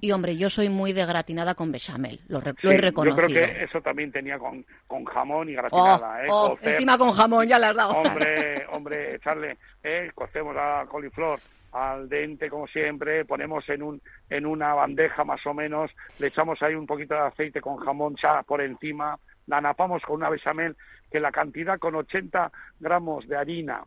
y 0.00 0.10
hombre, 0.12 0.36
yo 0.36 0.48
soy 0.48 0.68
muy 0.68 0.92
de 0.92 1.06
gratinada 1.06 1.54
con 1.54 1.72
bechamel, 1.72 2.20
lo, 2.28 2.38
he 2.38 2.76
reconocido. 2.78 3.28
Yo 3.28 3.34
creo 3.34 3.46
que 3.46 3.64
eso 3.64 3.80
también 3.80 4.12
tenía 4.12 4.38
con, 4.38 4.64
con 4.86 5.04
jamón 5.04 5.48
y 5.48 5.54
gratinada. 5.54 6.22
Oh, 6.28 6.52
¿eh? 6.52 6.58
oh, 6.62 6.68
encima 6.68 6.98
con 6.98 7.10
jamón, 7.12 7.46
ya 7.46 7.58
le 7.58 7.66
has 7.66 7.76
dado. 7.76 7.92
Hombre, 7.92 8.66
hombre, 8.72 9.14
echarle, 9.16 9.58
¿eh? 9.82 10.10
cocemos 10.14 10.54
la 10.54 10.86
coliflor 10.88 11.40
al 11.72 12.08
dente 12.08 12.48
como 12.48 12.66
siempre, 12.66 13.24
ponemos 13.24 13.68
en 13.68 13.82
un 13.82 14.02
en 14.28 14.46
una 14.46 14.74
bandeja 14.74 15.24
más 15.24 15.44
o 15.46 15.54
menos, 15.54 15.90
le 16.18 16.28
echamos 16.28 16.62
ahí 16.62 16.74
un 16.74 16.86
poquito 16.86 17.14
de 17.14 17.20
aceite 17.20 17.60
con 17.60 17.76
jamón 17.76 18.16
ya 18.22 18.42
por 18.42 18.60
encima, 18.60 19.18
la 19.46 19.60
napamos 19.60 20.02
con 20.02 20.16
una 20.16 20.30
bechamel 20.30 20.76
que 21.10 21.20
la 21.20 21.32
cantidad 21.32 21.78
con 21.78 21.94
80 21.94 22.50
gramos 22.78 23.26
de 23.28 23.36
harina 23.36 23.84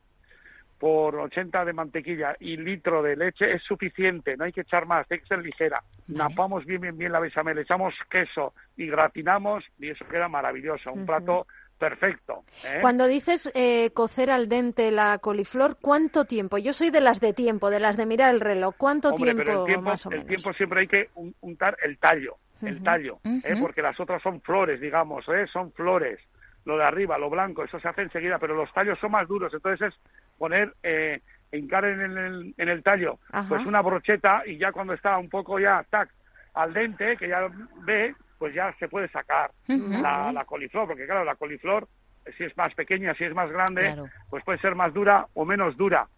por 0.83 1.15
80 1.15 1.63
de 1.63 1.71
mantequilla 1.71 2.35
y 2.41 2.57
litro 2.57 3.01
de 3.01 3.15
leche 3.15 3.53
es 3.53 3.63
suficiente, 3.63 4.35
no 4.35 4.43
hay 4.43 4.51
que 4.51 4.61
echar 4.61 4.85
más, 4.85 5.07
tiene 5.07 5.21
que 5.21 5.29
ser 5.29 5.39
ligera. 5.39 5.81
Napamos 6.09 6.65
bien, 6.65 6.81
bien, 6.81 6.97
bien 6.97 7.13
la 7.13 7.21
bechamel, 7.21 7.57
echamos 7.57 7.93
queso 8.09 8.53
y 8.75 8.87
gratinamos 8.87 9.63
y 9.79 9.91
eso 9.91 10.05
queda 10.09 10.27
maravilloso, 10.27 10.91
un 10.91 11.05
plato 11.05 11.47
perfecto. 11.83 12.43
¿eh? 12.63 12.79
Cuando 12.81 13.07
dices 13.07 13.51
eh, 13.55 13.91
cocer 13.93 14.31
al 14.31 14.47
dente 14.47 14.89
la 14.89 15.17
coliflor, 15.17 15.77
¿cuánto 15.81 16.23
tiempo? 16.23 16.57
Yo 16.57 16.71
soy 16.71 16.91
de 16.91 17.01
las 17.01 17.19
de 17.19 17.33
tiempo, 17.33 17.69
de 17.69 17.81
las 17.81 17.97
de 17.97 18.05
mirar 18.05 18.33
el 18.33 18.39
reloj. 18.39 18.75
¿Cuánto 18.77 19.13
tiempo, 19.13 19.41
el 19.41 19.65
tiempo, 19.65 19.89
más 19.89 20.05
o 20.05 20.09
menos? 20.09 20.23
El 20.23 20.27
tiempo 20.29 20.53
siempre 20.53 20.81
hay 20.81 20.87
que 20.87 21.09
untar 21.41 21.75
el 21.83 21.97
tallo, 21.97 22.37
el 22.61 22.81
tallo, 22.81 23.19
¿eh? 23.25 23.55
porque 23.59 23.81
las 23.81 23.99
otras 23.99 24.21
son 24.21 24.39
flores, 24.39 24.79
digamos, 24.79 25.27
¿eh? 25.27 25.45
son 25.51 25.73
flores. 25.73 26.19
Lo 26.63 26.77
de 26.77 26.85
arriba, 26.85 27.17
lo 27.17 27.29
blanco, 27.29 27.65
eso 27.65 27.77
se 27.81 27.89
hace 27.89 28.03
enseguida, 28.03 28.39
pero 28.39 28.55
los 28.55 28.71
tallos 28.71 28.97
son 28.99 29.11
más 29.11 29.27
duros, 29.27 29.53
entonces 29.53 29.89
es 29.89 29.99
poner, 30.37 30.73
eh, 30.83 31.19
hincar 31.51 31.83
en 31.83 31.99
el, 31.99 32.53
en 32.57 32.69
el 32.69 32.81
tallo, 32.81 33.19
pues 33.49 33.65
una 33.65 33.81
brocheta 33.81 34.43
y 34.45 34.57
ya 34.57 34.71
cuando 34.71 34.93
está 34.93 35.17
un 35.17 35.29
poco 35.29 35.59
ya, 35.59 35.85
tac, 35.89 36.09
al 36.53 36.71
dente, 36.71 37.17
que 37.17 37.27
ya 37.27 37.49
ve, 37.83 38.15
pues 38.43 38.53
ya 38.53 38.75
se 38.77 38.89
puede 38.89 39.07
sacar 39.07 39.51
la, 39.69 40.29
la, 40.33 40.43
coliflor, 40.43 40.85
porque 40.85 41.05
claro, 41.05 41.23
la 41.23 41.35
coliflor, 41.35 41.87
si 42.37 42.43
es 42.43 42.57
más 42.57 42.73
pequeña, 42.73 43.13
si 43.13 43.23
es 43.23 43.33
más 43.33 43.49
grande, 43.49 43.95
pues 44.29 44.43
puede 44.43 44.59
ser 44.59 44.75
más 44.75 44.93
dura 44.93 45.27
o 45.33 45.45
menos 45.45 45.77
dura, 45.77 46.09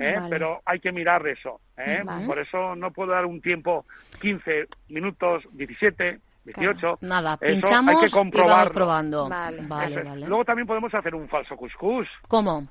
¿eh? 0.00 0.18
pero 0.30 0.62
hay 0.64 0.80
que 0.80 0.90
mirar 0.90 1.28
eso. 1.28 1.60
¿eh? 1.76 2.02
Por 2.26 2.38
eso 2.38 2.74
no 2.76 2.92
puedo 2.92 3.12
dar 3.12 3.26
un 3.26 3.42
tiempo 3.42 3.84
15 4.22 4.68
minutos, 4.88 5.44
17, 5.52 6.18
18. 6.46 7.00
Nada, 7.02 7.36
pinchamos 7.36 7.94
hay 7.94 8.10
que 8.10 8.38
y 8.38 8.40
vamos 8.40 8.70
probando. 8.70 9.28
Vale. 9.28 9.60
Vale, 9.66 10.02
vale. 10.02 10.26
Luego 10.26 10.46
también 10.46 10.66
podemos 10.66 10.94
hacer 10.94 11.14
un 11.14 11.28
falso 11.28 11.56
cuscús. 11.58 12.08
¿Cómo? 12.26 12.66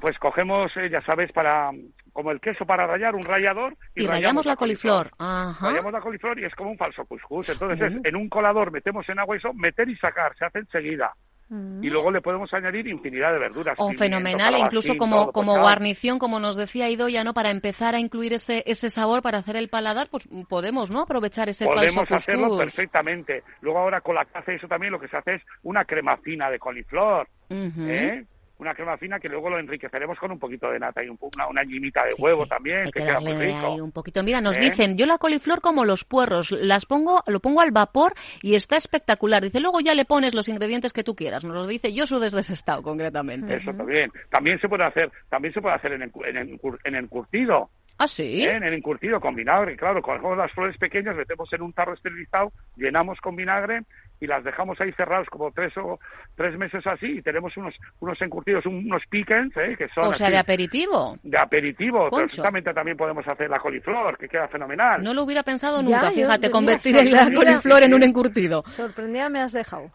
pues 0.00 0.18
cogemos, 0.18 0.70
eh, 0.76 0.88
ya 0.90 1.00
sabes, 1.02 1.32
para 1.32 1.70
como 2.12 2.30
el 2.30 2.40
queso 2.40 2.64
para 2.64 2.86
rallar, 2.86 3.14
un 3.14 3.22
rallador. 3.22 3.76
Y, 3.94 4.06
rayamos 4.06 4.46
la 4.46 4.56
coliflor. 4.56 5.10
Ajá. 5.18 5.68
Rayamos 5.68 5.92
la 5.92 6.00
coliflor 6.00 6.38
y 6.38 6.44
es 6.44 6.54
como 6.54 6.70
un 6.70 6.78
falso 6.78 7.04
cuscús. 7.04 7.48
Entonces, 7.48 7.92
es, 7.92 8.04
en 8.04 8.16
un 8.16 8.28
colador 8.28 8.70
metemos 8.70 9.08
en 9.08 9.18
agua 9.18 9.36
eso, 9.36 9.52
meter 9.54 9.88
y 9.88 9.96
sacar, 9.96 10.36
se 10.36 10.44
hace 10.44 10.58
enseguida. 10.60 11.14
Mm. 11.50 11.82
Y 11.82 11.90
luego 11.90 12.12
le 12.12 12.20
podemos 12.20 12.52
añadir 12.54 12.86
infinidad 12.86 13.32
de 13.32 13.40
verduras. 13.40 13.74
O 13.78 13.90
fenomenal, 13.92 14.56
incluso 14.56 14.96
como, 14.96 15.32
como 15.32 15.58
guarnición, 15.58 16.20
como 16.20 16.38
nos 16.38 16.54
decía 16.54 16.88
Idoya, 16.88 17.24
¿no? 17.24 17.34
Para 17.34 17.50
empezar 17.50 17.96
a 17.96 17.98
incluir 17.98 18.34
ese, 18.34 18.62
ese 18.66 18.88
sabor, 18.88 19.20
para 19.20 19.38
hacer 19.38 19.56
el 19.56 19.68
paladar, 19.68 20.08
pues 20.10 20.28
podemos, 20.48 20.92
¿no? 20.92 21.00
Aprovechar 21.00 21.48
ese 21.48 21.64
podemos 21.64 21.94
falso 21.94 22.06
Podemos 22.06 22.22
hacerlo 22.22 22.56
perfectamente. 22.56 23.42
Luego 23.62 23.80
ahora 23.80 24.00
con 24.00 24.14
la 24.14 24.24
caza 24.24 24.52
eso 24.52 24.68
también 24.68 24.92
lo 24.92 25.00
que 25.00 25.08
se 25.08 25.16
hace 25.16 25.34
es 25.34 25.42
una 25.64 25.84
crema 25.84 26.16
fina 26.18 26.48
de 26.50 26.60
coliflor. 26.60 27.28
¿eh? 27.50 28.24
Una 28.60 28.74
crema 28.74 28.96
fina 28.98 29.18
que 29.18 29.28
luego 29.28 29.48
lo 29.48 29.58
enriqueceremos 29.58 30.18
con 30.18 30.30
un 30.30 30.38
poquito 30.38 30.70
de 30.70 30.78
nata 30.78 31.02
y 31.02 31.08
un, 31.08 31.18
una, 31.20 31.48
una 31.48 31.62
yimita 31.64 32.02
de 32.04 32.14
huevo 32.22 32.46
también, 32.46 32.84
que, 32.92 33.00
queda 33.00 33.18
muy 33.20 33.32
rico. 33.32 33.74
un 33.74 33.92
poquito. 33.92 34.22
Mira, 34.22 34.40
nos 34.40 34.58
¿Eh? 34.58 34.60
dicen, 34.60 34.96
yo 34.96 35.06
la 35.06 35.18
coliflor 35.18 35.60
como 35.60 35.84
los 35.84 36.04
puerros, 36.04 36.50
las 36.52 36.84
pongo, 36.84 37.22
lo 37.26 37.40
pongo 37.40 37.60
al 37.62 37.70
vapor 37.70 38.12
y 38.42 38.54
está 38.54 38.76
espectacular. 38.76 39.42
Dice, 39.42 39.60
luego 39.60 39.80
ya 39.80 39.94
le 39.94 40.04
pones 40.04 40.34
los 40.34 40.48
ingredientes 40.48 40.92
que 40.92 41.04
tú 41.04 41.14
quieras. 41.14 41.44
Nos 41.44 41.54
lo 41.54 41.66
dice 41.66 41.92
yo 41.92 42.06
su 42.06 42.18
desde 42.18 42.40
ese 42.40 42.52
estado, 42.52 42.82
concretamente. 42.82 43.56
Eso 43.56 43.72
también. 43.72 44.10
También 44.30 44.60
se 44.60 44.68
puede 44.68 44.84
hacer, 44.84 45.10
también 45.28 45.54
se 45.54 45.60
puede 45.60 45.74
hacer 45.76 45.92
en, 45.92 46.02
en, 46.02 46.60
en 46.84 46.94
encurtido. 46.94 47.70
¿Ah, 47.98 48.08
sí? 48.08 48.44
¿Eh? 48.44 48.56
En 48.56 48.62
el 48.62 48.72
encurtido 48.72 49.20
con 49.20 49.34
vinagre, 49.34 49.76
claro, 49.76 50.00
cogemos 50.00 50.36
las 50.36 50.50
flores 50.52 50.76
pequeñas, 50.78 51.14
metemos 51.14 51.52
en 51.52 51.60
un 51.60 51.72
tarro 51.74 51.92
esterilizado, 51.92 52.50
llenamos 52.76 53.20
con 53.20 53.36
vinagre 53.36 53.82
y 54.20 54.26
las 54.26 54.44
dejamos 54.44 54.80
ahí 54.80 54.92
cerradas 54.92 55.28
como 55.28 55.50
tres 55.50 55.72
o 55.78 55.98
tres 56.36 56.56
meses 56.58 56.86
así 56.86 57.06
y 57.06 57.22
tenemos 57.22 57.56
unos 57.56 57.74
unos 58.00 58.20
encurtidos, 58.20 58.64
unos 58.66 59.02
pickens, 59.08 59.56
¿eh? 59.56 59.74
que 59.76 59.88
son... 59.88 60.06
O 60.06 60.12
sea, 60.12 60.30
de 60.30 60.38
aperitivo. 60.38 61.16
De 61.22 61.38
aperitivo. 61.38 62.08
Perfectamente 62.10 62.72
también 62.72 62.96
podemos 62.96 63.26
hacer 63.26 63.48
la 63.48 63.58
coliflor, 63.58 64.16
que 64.18 64.28
queda 64.28 64.48
fenomenal. 64.48 65.02
No 65.02 65.14
lo 65.14 65.24
hubiera 65.24 65.42
pensado 65.42 65.82
nunca, 65.82 66.10
fíjate, 66.10 66.50
convertir 66.50 66.94
la 67.10 67.30
coliflor 67.32 67.82
en 67.82 67.94
un 67.94 68.02
encurtido. 68.02 68.62
Sorprendida 68.66 69.28
me 69.28 69.40
has 69.40 69.52
dejado. 69.52 69.90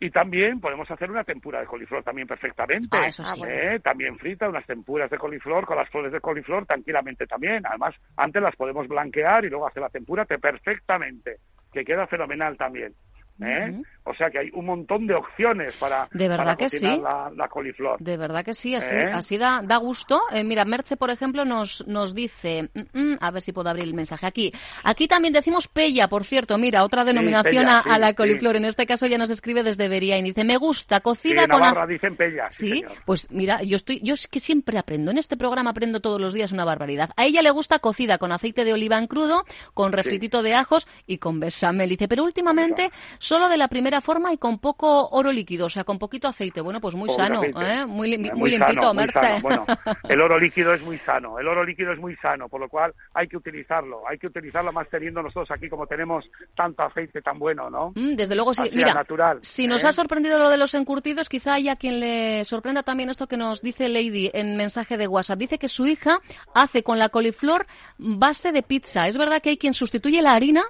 Y 0.00 0.10
también 0.10 0.58
podemos 0.58 0.90
hacer 0.90 1.08
una 1.08 1.22
tempura 1.22 1.60
de 1.60 1.66
coliflor 1.66 2.02
también 2.02 2.26
perfectamente. 2.26 2.88
Ah, 2.90 3.06
eso 3.06 3.22
sí. 3.22 3.44
¿Eh? 3.46 3.78
También 3.78 4.18
frita, 4.18 4.48
unas 4.48 4.66
tempuras 4.66 5.08
de 5.08 5.16
coliflor 5.16 5.64
con 5.64 5.76
las 5.76 5.88
flores 5.90 6.10
de 6.10 6.20
coliflor 6.20 6.66
tranquilamente 6.66 7.24
también. 7.24 7.64
Además, 7.64 7.94
antes 8.16 8.42
las 8.42 8.56
podemos 8.56 8.88
blanquear 8.88 9.44
y 9.44 9.48
luego 9.48 9.68
hacer 9.68 9.80
la 9.80 9.90
tempura 9.90 10.24
perfectamente, 10.24 11.36
que 11.72 11.84
queda 11.84 12.08
fenomenal 12.08 12.56
también. 12.56 12.92
¿Eh? 13.40 13.76
O 14.12 14.14
sea 14.14 14.30
que 14.30 14.38
hay 14.38 14.50
un 14.52 14.66
montón 14.66 15.06
de 15.06 15.14
opciones 15.14 15.74
para, 15.74 16.06
de 16.12 16.28
verdad 16.28 16.56
que 16.56 16.68
sí. 16.68 16.86
la, 16.86 17.48
coliflor. 17.48 17.98
De 17.98 18.18
verdad 18.18 18.44
que 18.44 18.52
sí, 18.52 18.74
así, 18.74 18.94
¿Eh? 18.94 19.10
así 19.10 19.38
da, 19.38 19.62
da 19.64 19.78
gusto. 19.78 20.20
Eh, 20.30 20.44
mira, 20.44 20.66
Merche, 20.66 20.98
por 20.98 21.10
ejemplo, 21.10 21.46
nos, 21.46 21.86
nos 21.88 22.14
dice, 22.14 22.68
mm, 22.74 22.98
mm, 22.98 23.18
a 23.20 23.30
ver 23.30 23.40
si 23.40 23.52
puedo 23.52 23.70
abrir 23.70 23.84
el 23.84 23.94
mensaje 23.94 24.26
aquí. 24.26 24.52
Aquí 24.84 25.08
también 25.08 25.32
decimos 25.32 25.66
pella, 25.66 26.08
por 26.08 26.24
cierto, 26.24 26.58
mira, 26.58 26.84
otra 26.84 27.04
denominación 27.04 27.68
a, 27.68 27.98
la 27.98 28.12
coliflor. 28.12 28.56
En 28.56 28.66
este 28.66 28.86
caso 28.86 29.06
ya 29.06 29.16
nos 29.16 29.30
escribe 29.30 29.62
desde 29.62 29.88
Bería 29.88 30.18
y 30.18 30.22
dice, 30.22 30.44
me 30.44 30.58
gusta, 30.58 31.00
cocida 31.00 31.48
con... 31.48 31.60
Navarra 31.60 31.86
dicen 31.86 32.14
pella, 32.14 32.44
sí, 32.50 32.84
pues 33.06 33.30
mira, 33.30 33.62
yo 33.62 33.76
estoy, 33.76 34.00
yo 34.02 34.12
es 34.12 34.28
que 34.28 34.40
siempre 34.40 34.78
aprendo, 34.78 35.10
en 35.10 35.16
este 35.16 35.38
programa 35.38 35.70
aprendo 35.70 36.00
todos 36.00 36.20
los 36.20 36.34
días 36.34 36.52
una 36.52 36.66
barbaridad. 36.66 37.10
A 37.16 37.24
ella 37.24 37.40
le 37.40 37.50
gusta 37.50 37.78
cocida 37.78 38.18
con 38.18 38.30
aceite 38.30 38.64
de 38.64 38.74
oliva 38.74 38.98
en 38.98 39.06
crudo, 39.06 39.44
con 39.72 39.92
refritito 39.92 40.42
de 40.42 40.54
ajos 40.54 40.86
y 41.06 41.16
con 41.16 41.40
besamel. 41.40 41.88
Dice, 41.88 42.08
pero 42.08 42.24
últimamente 42.24 42.90
solo 43.18 43.48
de 43.48 43.56
la 43.56 43.68
primera 43.68 44.00
forma 44.00 44.11
y 44.32 44.38
con 44.38 44.58
poco 44.58 45.08
oro 45.10 45.32
líquido, 45.32 45.66
o 45.66 45.70
sea, 45.70 45.84
con 45.84 45.98
poquito 45.98 46.28
aceite. 46.28 46.60
Bueno, 46.60 46.80
pues 46.80 46.94
muy 46.94 47.08
sano, 47.08 47.42
¿eh? 47.42 47.86
muy, 47.86 48.16
muy, 48.34 48.50
limpito, 48.50 48.94
Merce. 48.94 49.40
Bueno, 49.40 49.64
el 50.08 50.20
oro 50.20 50.38
líquido 50.38 50.74
es 50.74 50.82
muy 50.82 50.98
sano, 50.98 51.38
el 51.38 51.48
oro 51.48 51.64
líquido 51.64 51.92
es 51.92 51.98
muy 51.98 52.14
sano, 52.16 52.48
por 52.48 52.60
lo 52.60 52.68
cual 52.68 52.94
hay 53.14 53.28
que 53.28 53.36
utilizarlo, 53.36 54.02
hay 54.08 54.18
que 54.18 54.26
utilizarlo 54.26 54.72
más 54.72 54.88
teniendo 54.88 55.22
nosotros 55.22 55.50
aquí 55.50 55.68
como 55.68 55.86
tenemos 55.86 56.24
tanto 56.54 56.82
aceite 56.82 57.22
tan 57.22 57.38
bueno, 57.38 57.70
¿no? 57.70 57.92
Mm, 57.94 58.14
desde 58.14 58.34
luego 58.34 58.54
sí. 58.54 58.70
Mira, 58.72 58.94
natural, 58.94 59.38
si 59.42 59.66
nos 59.66 59.84
¿eh? 59.84 59.88
ha 59.88 59.92
sorprendido 59.92 60.38
lo 60.38 60.50
de 60.50 60.56
los 60.56 60.74
encurtidos, 60.74 61.28
quizá 61.28 61.54
haya 61.54 61.76
quien 61.76 62.00
le 62.00 62.44
sorprenda 62.44 62.82
también 62.82 63.10
esto 63.10 63.26
que 63.26 63.36
nos 63.36 63.62
dice 63.62 63.88
Lady 63.88 64.30
en 64.32 64.56
mensaje 64.56 64.96
de 64.96 65.08
WhatsApp. 65.08 65.38
Dice 65.38 65.58
que 65.58 65.68
su 65.68 65.86
hija 65.86 66.20
hace 66.54 66.82
con 66.82 66.98
la 66.98 67.08
coliflor 67.08 67.66
base 67.98 68.52
de 68.52 68.62
pizza. 68.62 69.08
Es 69.08 69.16
verdad 69.16 69.40
que 69.40 69.50
hay 69.50 69.56
quien 69.56 69.74
sustituye 69.74 70.22
la 70.22 70.34
harina 70.34 70.62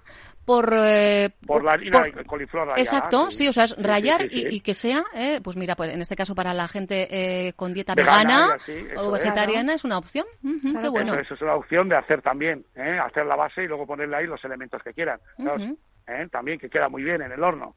por... 0.45 0.73
Eh, 0.77 1.31
por 1.47 1.63
la 1.63 1.77
de 1.77 2.25
coliflor 2.25 2.69
rayada, 2.69 2.81
Exacto, 2.81 3.31
sí. 3.31 3.49
o 3.49 3.53
sea, 3.53 3.65
es 3.65 3.77
rayar 3.77 4.23
y, 4.31 4.61
que 4.61 4.75
sea, 4.75 5.05
eh, 5.15 5.41
pues 5.43 5.57
mira, 5.57 5.75
pues 5.77 5.93
en 5.93 6.01
este 6.01 6.17
caso 6.17 6.35
para 6.35 6.53
la 6.53 6.69
gente 6.69 7.09
eh, 7.11 7.53
con 7.55 7.73
dieta 7.73 7.95
vegana, 7.95 8.57
o 8.97 9.11
vegetariana 9.11 9.75
es 9.75 9.85
una 9.85 9.99
opción. 9.99 10.27
qué 10.43 10.89
bueno. 10.89 11.15
Eso, 11.15 11.35
es 11.35 11.43
una 11.43 11.55
opción 11.55 11.89
de 11.89 11.97
hacer 11.97 12.23
también, 12.23 12.65
hacer 13.05 13.27
la 13.27 13.37
base 13.37 13.63
y 13.63 13.67
luego 13.67 13.87
ponerle 13.87 14.17
ahí 14.17 14.27
los 14.27 14.45
elementos 14.45 14.83
que 14.83 14.93
quieran. 14.93 15.21
También 16.31 16.59
que 16.59 16.69
queda 16.69 16.89
muy 16.89 17.03
bien 17.03 17.23
en 17.23 17.33
el 17.33 17.43
horno. 17.43 17.75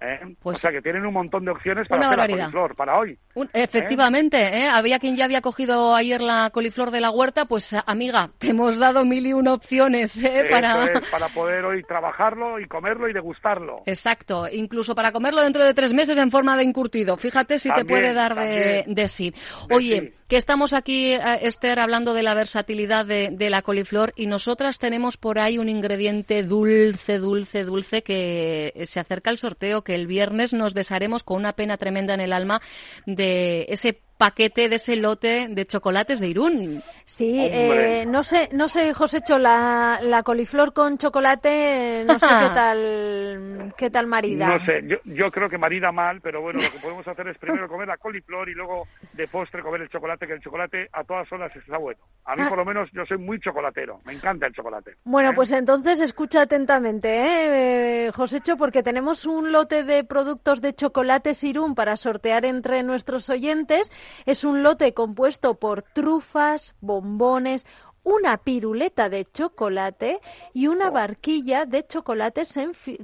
¿Eh? 0.00 0.34
Pues 0.40 0.58
o 0.58 0.60
sea 0.60 0.70
que 0.70 0.82
tienen 0.82 1.06
un 1.06 1.14
montón 1.14 1.44
de 1.44 1.50
opciones 1.50 1.88
para 1.88 2.06
hacer 2.06 2.18
la 2.18 2.26
coliflor 2.26 2.74
para 2.74 2.98
hoy. 2.98 3.18
efectivamente, 3.52 4.38
¿eh? 4.38 4.68
había 4.68 4.98
quien 4.98 5.16
ya 5.16 5.24
había 5.24 5.40
cogido 5.40 5.94
ayer 5.94 6.20
la 6.20 6.50
coliflor 6.50 6.90
de 6.90 7.00
la 7.00 7.10
huerta, 7.10 7.44
pues 7.44 7.74
amiga, 7.86 8.30
te 8.38 8.50
hemos 8.50 8.78
dado 8.78 9.04
mil 9.04 9.26
y 9.26 9.32
una 9.32 9.54
opciones 9.54 10.22
¿eh? 10.22 10.46
para... 10.50 10.84
para 11.10 11.28
poder 11.28 11.64
hoy 11.64 11.82
trabajarlo 11.84 12.58
y 12.58 12.66
comerlo 12.66 13.08
y 13.08 13.12
degustarlo. 13.12 13.82
Exacto, 13.86 14.46
incluso 14.50 14.94
para 14.94 15.12
comerlo 15.12 15.42
dentro 15.42 15.64
de 15.64 15.74
tres 15.74 15.92
meses 15.92 16.16
en 16.18 16.30
forma 16.30 16.56
de 16.56 16.64
encurtido. 16.64 17.16
Fíjate 17.16 17.58
si 17.58 17.72
te 17.72 17.84
puede 17.84 18.12
dar 18.12 18.34
de, 18.34 19.08
sí. 19.08 19.32
Oye, 19.70 20.14
que 20.30 20.36
estamos 20.36 20.74
aquí, 20.74 21.12
Esther, 21.42 21.80
hablando 21.80 22.14
de 22.14 22.22
la 22.22 22.34
versatilidad 22.34 23.04
de, 23.04 23.30
de 23.32 23.50
la 23.50 23.62
coliflor 23.62 24.12
y 24.14 24.26
nosotras 24.26 24.78
tenemos 24.78 25.16
por 25.16 25.40
ahí 25.40 25.58
un 25.58 25.68
ingrediente 25.68 26.44
dulce, 26.44 27.18
dulce, 27.18 27.64
dulce 27.64 28.02
que 28.04 28.72
se 28.86 29.00
acerca 29.00 29.30
al 29.30 29.38
sorteo 29.38 29.82
el 29.92 30.06
viernes 30.06 30.52
nos 30.52 30.72
desharemos 30.72 31.24
con 31.24 31.38
una 31.38 31.54
pena 31.54 31.78
tremenda 31.78 32.14
en 32.14 32.20
el 32.20 32.32
alma 32.32 32.62
de 33.06 33.66
ese 33.70 34.02
paquete 34.20 34.68
de 34.68 34.76
ese 34.76 34.96
lote 34.96 35.46
de 35.48 35.64
chocolates 35.64 36.20
de 36.20 36.28
Irún. 36.28 36.82
Sí, 37.06 37.36
eh, 37.38 38.04
no 38.06 38.22
sé, 38.22 38.50
no 38.52 38.68
sé, 38.68 38.92
Josécho, 38.92 39.38
la, 39.38 39.98
la 40.02 40.22
coliflor 40.22 40.74
con 40.74 40.98
chocolate, 40.98 42.04
no 42.06 42.18
sé 42.18 42.26
qué 42.26 42.50
tal, 42.54 43.74
qué 43.78 43.88
tal 43.88 44.06
marida. 44.06 44.46
No 44.46 44.64
sé, 44.66 44.82
yo, 44.86 44.98
yo 45.06 45.30
creo 45.30 45.48
que 45.48 45.56
marida 45.56 45.90
mal, 45.90 46.20
pero 46.20 46.42
bueno, 46.42 46.60
lo 46.62 46.70
que 46.70 46.78
podemos 46.80 47.08
hacer 47.08 47.28
es 47.28 47.38
primero 47.38 47.66
comer 47.66 47.88
la 47.88 47.96
coliflor 47.96 48.46
y 48.50 48.52
luego 48.52 48.86
de 49.14 49.26
postre 49.26 49.62
comer 49.62 49.80
el 49.80 49.88
chocolate, 49.88 50.26
que 50.26 50.34
el 50.34 50.42
chocolate 50.42 50.90
a 50.92 51.02
todas 51.02 51.32
horas 51.32 51.56
está 51.56 51.78
bueno. 51.78 52.00
A 52.26 52.36
mí 52.36 52.42
ah. 52.44 52.48
por 52.50 52.58
lo 52.58 52.66
menos 52.66 52.90
yo 52.92 53.06
soy 53.06 53.16
muy 53.16 53.40
chocolatero, 53.40 54.00
me 54.04 54.12
encanta 54.12 54.46
el 54.46 54.52
chocolate. 54.52 54.96
Bueno, 55.04 55.30
¿eh? 55.30 55.34
pues 55.34 55.50
entonces 55.52 55.98
escucha 55.98 56.42
atentamente, 56.42 57.08
¿eh, 57.08 58.06
eh 58.06 58.12
Josécho, 58.12 58.58
porque 58.58 58.82
tenemos 58.82 59.24
un 59.24 59.50
lote 59.50 59.82
de 59.82 60.04
productos 60.04 60.60
de 60.60 60.74
chocolates 60.74 61.42
Irún 61.42 61.74
para 61.74 61.96
sortear 61.96 62.44
entre 62.44 62.82
nuestros 62.82 63.30
oyentes 63.30 63.90
es 64.26 64.44
un 64.44 64.62
lote 64.62 64.94
compuesto 64.94 65.54
por 65.54 65.82
trufas, 65.82 66.74
bombones, 66.80 67.66
una 68.02 68.38
piruleta 68.38 69.08
de 69.08 69.26
chocolate 69.30 70.20
y 70.54 70.66
una 70.66 70.88
oh. 70.88 70.92
barquilla 70.92 71.66
de 71.66 71.86
chocolates 71.86 72.58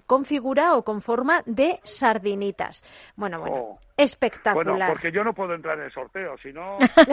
con 0.06 0.24
figura 0.24 0.76
o 0.76 0.84
con 0.84 1.02
forma 1.02 1.42
de 1.46 1.80
sardinitas. 1.84 2.84
Bueno, 3.16 3.40
bueno. 3.40 3.78
Espectacular. 3.96 4.74
Bueno, 4.74 4.86
porque 4.88 5.10
yo 5.10 5.24
no 5.24 5.32
puedo 5.32 5.54
entrar 5.54 5.78
en 5.78 5.84
el 5.84 5.92
sorteo, 5.92 6.36
si 6.36 6.52
no, 6.52 6.76
que. 7.06 7.12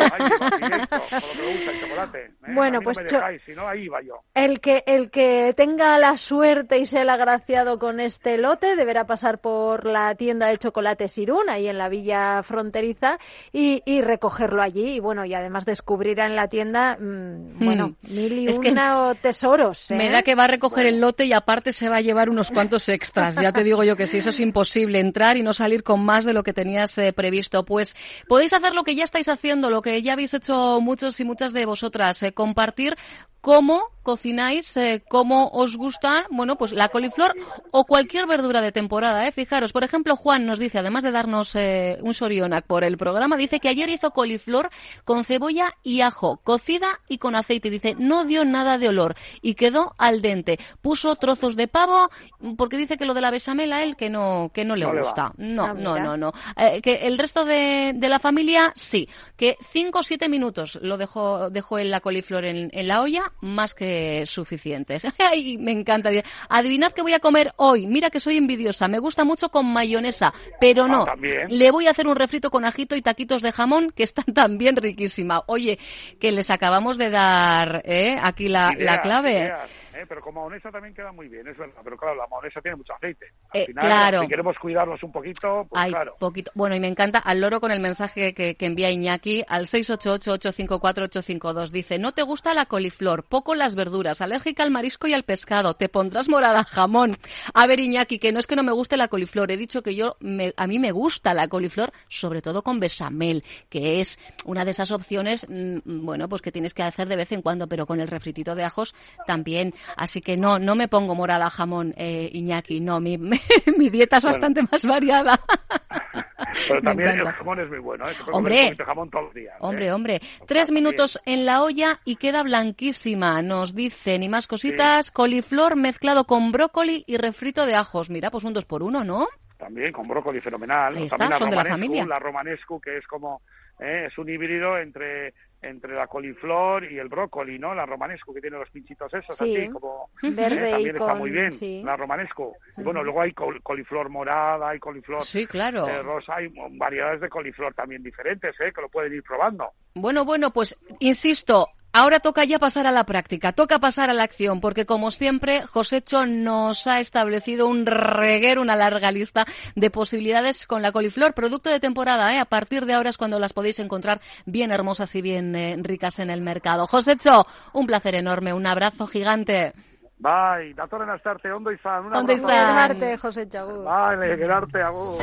¿eh? 2.19 2.54
Bueno, 2.54 2.82
pues 2.82 2.98
si 3.46 3.54
no, 3.54 3.67
ahí 3.67 3.88
va 3.88 4.02
yo. 4.02 4.22
El 4.34 4.60
que, 4.60 4.84
el 4.86 5.10
que 5.10 5.54
tenga 5.56 5.98
la 5.98 6.17
suerte 6.17 6.80
y 6.80 6.86
sea 6.86 7.04
el 7.04 7.10
agraciado 7.10 7.80
con 7.80 8.02
este 8.02 8.38
lote 8.38 8.76
deberá 8.76 9.06
pasar 9.06 9.39
por 9.39 9.86
la 9.86 10.13
tienda 10.15 10.48
de 10.48 10.58
chocolate 10.58 11.08
Sirún, 11.08 11.50
ahí 11.50 11.69
en 11.69 11.78
la 11.78 11.88
villa 11.88 12.43
fronteriza, 12.43 13.17
y, 13.54 13.82
y 13.86 14.02
recogerlo 14.02 14.62
allí. 14.62 14.96
Y 14.96 15.00
bueno, 15.00 15.24
y 15.24 15.34
además 15.34 15.63
descubrirá 15.63 16.26
en 16.26 16.36
la 16.36 16.50
tienda, 16.50 16.98
mm, 17.00 17.04
hmm. 17.04 17.65
bueno, 17.65 17.96
mil 18.10 18.39
y 18.39 18.48
una 18.58 19.15
tesoros. 19.22 19.91
Me 19.91 20.10
da 20.10 20.19
¿eh? 20.19 20.24
que 20.24 20.36
va 20.36 20.43
a 20.43 20.48
recoger 20.48 20.86
el 20.86 21.00
lote 21.00 21.24
y 21.24 21.32
aparte 21.32 21.72
se 21.72 21.88
va 21.88 21.98
a 21.98 22.02
llevar 22.02 22.30
unos 22.30 22.52
cuantos 22.52 22.89
extras. 22.89 23.36
Ya 23.36 23.54
te 23.54 23.63
digo 23.63 23.86
yo 23.86 23.96
que 23.96 24.06
sí, 24.06 24.17
eso 24.17 24.32
es 24.32 24.39
imposible, 24.41 25.00
entrar 25.00 25.38
y 25.38 25.43
no 25.43 25.54
salir 25.54 25.84
con 25.84 26.04
más 26.04 26.26
de 26.26 26.34
lo 26.34 26.43
que 26.43 26.52
tenía 26.52 26.72
eh, 26.97 27.13
previsto. 27.13 27.65
Pues 27.65 27.95
podéis 28.27 28.53
hacer 28.53 28.73
lo 28.73 28.83
que 28.83 28.95
ya 28.95 29.03
estáis 29.03 29.29
haciendo, 29.29 29.69
lo 29.69 29.81
que 29.81 30.01
ya 30.01 30.13
habéis 30.13 30.33
hecho 30.33 30.79
muchos 30.81 31.19
y 31.19 31.25
muchas 31.25 31.53
de 31.53 31.65
vosotras, 31.65 32.21
eh, 32.23 32.33
compartir 32.33 32.95
cómo 33.41 33.92
cocináis, 34.03 34.75
eh, 34.77 35.03
cómo 35.09 35.49
os 35.49 35.77
gusta, 35.77 36.27
bueno, 36.29 36.57
pues 36.57 36.73
la 36.73 36.89
coliflor 36.89 37.33
o 37.71 37.85
cualquier 37.85 38.27
verdura 38.27 38.61
de 38.61 38.71
temporada, 38.71 39.25
¿eh? 39.25 39.31
Fijaros, 39.31 39.71
por 39.71 39.83
ejemplo, 39.83 40.15
Juan 40.15 40.45
nos 40.45 40.59
dice, 40.59 40.79
además 40.79 41.03
de 41.03 41.11
darnos 41.11 41.55
eh, 41.55 41.97
un 42.01 42.13
sorionac 42.13 42.65
por 42.65 42.83
el 42.83 42.97
programa, 42.97 43.37
dice 43.37 43.59
que 43.59 43.69
ayer 43.69 43.89
hizo 43.89 44.11
coliflor 44.11 44.69
con 45.05 45.23
cebolla 45.23 45.73
y 45.81 46.01
ajo, 46.01 46.37
cocida 46.43 46.99
y 47.07 47.17
con 47.17 47.35
aceite. 47.35 47.69
Dice, 47.69 47.95
no 47.97 48.25
dio 48.25 48.45
nada 48.45 48.77
de 48.77 48.89
olor 48.89 49.15
y 49.41 49.55
quedó 49.55 49.95
al 49.97 50.21
dente. 50.21 50.59
Puso 50.81 51.15
trozos 51.15 51.55
de 51.55 51.67
pavo, 51.67 52.09
porque 52.57 52.77
dice 52.77 52.97
que 52.97 53.05
lo 53.05 53.13
de 53.13 53.21
la 53.21 53.31
besamel 53.31 53.71
a 53.73 53.83
él 53.83 53.95
que 53.95 54.09
no, 54.09 54.51
que 54.53 54.65
no 54.65 54.75
le 54.75 54.85
gusta. 54.85 55.33
No, 55.37 55.65
ah, 55.65 55.73
no, 55.73 55.97
no, 55.97 56.17
no. 56.17 56.33
Eh, 56.57 56.81
que 56.81 57.07
el 57.07 57.17
resto 57.17 57.45
de, 57.45 57.93
de, 57.95 58.09
la 58.09 58.19
familia, 58.19 58.73
sí. 58.75 59.07
Que 59.37 59.57
cinco 59.71 59.99
o 59.99 60.03
siete 60.03 60.27
minutos 60.27 60.77
lo 60.81 60.97
dejó, 60.97 61.49
dejó 61.49 61.79
en 61.79 61.89
la 61.89 62.01
coliflor 62.01 62.45
en, 62.45 62.69
en 62.73 62.87
la 62.87 63.01
olla, 63.01 63.31
más 63.41 63.73
que 63.73 63.92
suficientes. 64.25 65.06
Ay, 65.19 65.58
me 65.58 65.71
encanta. 65.71 66.10
Adivinad 66.49 66.91
qué 66.91 67.01
voy 67.01 67.13
a 67.13 67.19
comer 67.19 67.53
hoy. 67.58 67.88
Mira 67.88 68.10
que 68.10 68.19
soy 68.19 68.38
envidiosa. 68.38 68.88
Me 68.88 68.99
gusta 68.99 69.23
mucho 69.23 69.49
con 69.49 69.65
mayonesa, 69.71 70.34
pero 70.60 70.88
no. 70.88 71.06
Ah, 71.08 71.15
Le 71.49 71.71
voy 71.71 71.88
a 71.88 71.91
hacer 71.91 72.08
un 72.08 72.15
refrito 72.15 72.51
con 72.51 72.65
ajito 72.65 72.95
y 72.95 73.01
taquitos 73.01 73.41
de 73.41 73.51
jamón 73.51 73.91
que 73.91 74.03
están 74.03 74.25
también 74.34 74.75
riquísima. 74.75 75.43
Oye, 75.47 75.79
que 76.19 76.32
les 76.32 76.49
acabamos 76.51 76.97
de 76.97 77.10
dar 77.10 77.82
¿eh? 77.86 78.15
aquí 78.21 78.47
la, 78.47 78.73
la 78.77 79.01
clave. 79.01 79.53
¿Eh? 79.95 80.06
pero 80.08 80.21
con 80.21 80.36
mahonesa 80.36 80.71
también 80.71 80.93
queda 80.93 81.12
muy 81.12 81.27
bien, 81.27 81.47
es 81.47 81.58
verdad. 81.58 81.82
Pero 81.84 81.97
claro, 81.97 82.15
la 82.15 82.27
mahonesa 82.27 82.62
tiene 82.62 82.77
mucho 82.77 82.93
aceite. 82.93 83.34
Al 83.51 83.62
eh, 83.62 83.65
final, 83.67 83.86
claro. 83.86 84.19
si 84.19 84.27
queremos 84.27 84.58
cuidarlos 84.60 85.01
un 85.03 85.12
poquito, 85.12 85.65
pues 85.69 85.86
claro. 85.86 86.15
Poquito. 86.19 86.51
Bueno, 86.56 86.75
y 86.75 86.79
me 86.79 86.88
encanta 86.88 87.19
al 87.19 87.41
loro 87.41 87.60
con 87.60 87.71
el 87.71 87.79
mensaje 87.79 88.34
que, 88.34 88.56
que 88.56 88.65
envía 88.65 88.91
Iñaki 88.91 89.43
al 89.47 89.65
688-854-852. 89.65 91.69
Dice, 91.69 91.99
no 91.99 92.12
te 92.12 92.23
gusta 92.23 92.53
la 92.53 92.65
coliflor, 92.65 93.23
poco 93.23 93.56
las 93.56 93.75
verduras, 93.75 94.21
alérgica 94.21 94.63
al 94.63 94.71
marisco 94.71 95.08
y 95.08 95.13
al 95.13 95.23
pescado, 95.23 95.75
te 95.75 95.89
pondrás 95.89 96.29
morada 96.29 96.63
jamón. 96.63 97.17
A 97.53 97.67
ver, 97.67 97.79
Iñaki, 97.79 98.19
que 98.19 98.32
no 98.32 98.39
es 98.39 98.47
que 98.47 98.56
no 98.56 98.63
me 98.63 98.71
guste 98.71 98.97
la 98.97 99.08
coliflor, 99.08 99.51
he 99.51 99.58
dicho 99.58 99.82
que 99.82 99.95
yo, 99.95 100.15
me, 100.19 100.53
a 100.58 100.67
mí 100.67 100.79
me 100.79 100.91
gusta 100.91 101.34
la 101.34 101.47
coliflor, 101.47 101.91
sobre 102.08 102.41
todo 102.41 102.62
con 102.62 102.79
bechamel, 102.79 103.43
que 103.69 103.99
es 103.99 104.19
una 104.45 104.65
de 104.65 104.71
esas 104.71 104.91
opciones, 104.91 105.47
mm, 105.49 106.06
bueno, 106.06 106.29
pues 106.29 106.41
que 106.41 106.51
tienes 106.51 106.73
que 106.73 106.84
hacer 106.84 107.08
de 107.08 107.15
vez 107.15 107.32
en 107.32 107.41
cuando, 107.41 107.67
pero 107.67 107.86
con 107.86 107.99
el 107.99 108.08
refritito 108.08 108.56
de 108.56 108.63
ajos 108.63 108.95
también. 109.25 109.73
Así 109.96 110.22
que 110.22 110.38
no, 110.38 110.60
no 110.60 110.76
me 110.76 110.88
pongo 110.88 111.15
morada 111.15 111.50
jamón, 111.50 111.93
eh, 111.98 112.30
Iñaki, 112.32 112.80
no, 112.80 113.00
mi, 113.00 113.17
mi 113.78 113.89
dieta 113.89 114.17
es 114.17 114.26
bastante 114.26 114.62
más 114.63 114.86
variada. 114.86 115.39
Pero 116.67 116.82
también 116.82 117.19
el 117.19 117.26
jamón 117.26 117.60
es 117.60 117.69
muy 117.69 117.80
bueno, 117.80 118.08
¿eh? 118.08 118.13
hombre, 118.32 118.76
jamón 118.76 119.10
todos 119.10 119.26
los 119.26 119.34
días. 119.34 119.56
¿eh? 119.56 119.60
Hombre, 119.60 119.91
hombre. 119.91 120.19
Tres 120.48 120.72
minutos 120.72 121.19
en 121.26 121.46
la 121.46 121.63
olla 121.63 122.00
y 122.06 122.17
queda 122.17 122.43
blanquísima. 122.43 123.41
Nos 123.41 123.74
dicen, 123.74 124.24
y 124.24 124.30
más 124.30 124.48
cositas, 124.48 125.12
coliflor 125.12 125.76
mezclado 125.76 126.26
con 126.26 126.52
brócoli 126.52 127.04
y 127.08 127.17
refrito 127.17 127.65
de 127.65 127.76
ajos. 127.76 128.10
Mira, 128.10 128.30
pues 128.30 128.43
un 128.43 128.54
dos 128.54 128.65
por 128.65 128.84
uno, 128.84 129.04
¿no? 129.04 129.28
También, 129.58 129.91
con 129.91 130.08
brócoli 130.08 130.41
fenomenal. 130.41 130.96
Ahí 130.96 131.06
está, 131.06 131.38
son 131.38 131.50
de 131.50 131.56
la 131.56 131.65
familia. 131.65 132.06
La 132.06 132.19
romanescu, 132.19 132.80
que 132.80 132.98
es 132.98 133.08
como, 133.08 133.41
¿eh? 133.80 134.08
es 134.08 134.17
un 134.17 134.30
híbrido 134.30 134.78
entre 134.78 135.34
entre 135.63 135.95
la 135.95 136.08
coliflor 136.08 136.91
y 136.91 136.99
el 136.99 137.08
brócoli, 137.08 137.58
¿no? 137.58 137.73
La 137.73 137.86
romanesco, 137.86 138.34
que 138.34 138.41
tiene 138.41 138.58
los 138.58 138.69
pinchitos 138.69 139.13
esos, 139.13 139.41
así 139.41 139.69
como... 139.69 140.10
Verde 140.21 140.67
¿eh? 140.67 140.71
También 140.71 140.95
está 140.95 141.15
muy 141.15 141.32
bien, 141.32 141.52
la 141.86 141.95
romanesco. 141.95 142.54
Y 142.78 142.84
bueno, 142.84 143.02
luego 143.04 143.21
hay 143.21 143.34
coliflor 143.34 144.10
morada, 144.10 144.69
hay 144.69 144.80
coliflor 144.80 145.23
sí, 145.23 145.47
claro. 145.47 145.88
Eh, 145.88 146.02
rosa, 146.02 146.36
hay 146.36 146.54
variedades 146.71 147.21
de 147.21 147.30
coliflor 147.30 147.73
también 147.73 148.04
diferentes, 148.04 148.54
¿eh? 148.60 148.71
Que 148.73 148.82
lo 148.82 148.89
pueden 148.89 149.13
ir 149.13 149.23
probando. 149.23 149.71
Bueno, 149.95 150.26
bueno, 150.26 150.52
pues 150.52 150.78
insisto, 150.99 151.67
Ahora 151.95 152.19
toca 152.19 152.43
ya 152.43 152.58
pasar 152.58 152.88
a 152.88 152.91
la 152.91 153.03
práctica, 153.03 153.51
toca 153.51 153.77
pasar 153.77 154.10
a 154.10 154.15
la 154.15 154.23
acción, 154.23 154.60
porque 154.60 154.88
como 154.88 155.12
siempre, 155.12 155.62
Josécho 155.62 156.25
nos 156.25 156.88
ha 156.88 156.99
establecido 156.99 157.67
un 157.67 157.86
reguero, 157.86 158.63
una 158.63 158.75
larga 158.75 159.12
lista 159.12 159.45
de 159.75 159.91
posibilidades 159.91 160.65
con 160.65 160.82
la 160.82 160.91
coliflor, 160.91 161.36
producto 161.36 161.69
de 161.69 161.79
temporada, 161.79 162.34
¿eh? 162.34 162.39
A 162.39 162.45
partir 162.45 162.88
de 162.88 162.95
ahora 162.95 163.12
es 163.12 163.17
cuando 163.19 163.38
las 163.38 163.53
podéis 163.53 163.77
encontrar 163.77 164.21
bien 164.47 164.71
hermosas 164.71 165.13
y 165.13 165.21
bien 165.21 165.56
eh, 165.56 165.75
ricas 165.84 166.17
en 166.17 166.32
el 166.32 166.41
mercado. 166.41 166.88
Josécho, 166.88 167.45
un 167.73 167.86
placer 167.86 168.15
enorme, 168.15 168.53
un 168.53 168.65
abrazo 168.65 169.06
gigante. 169.06 169.73
Bye, 170.17 170.73
dator 170.73 171.03
en 171.03 171.51
ondo 171.51 171.71
izan, 171.71 172.06
un 172.06 172.15
abrazo. 172.15 172.45
Ondo 172.91 173.17
Josécho, 173.19 173.84
Vale, 173.84 174.36
quedarte, 174.36 174.82
agur. 174.82 175.21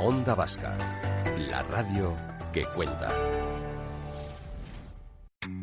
Onda 0.00 0.34
Vasca, 0.34 0.72
la 1.36 1.62
radio 1.64 2.14
que 2.54 2.64
cuenta. 2.74 3.10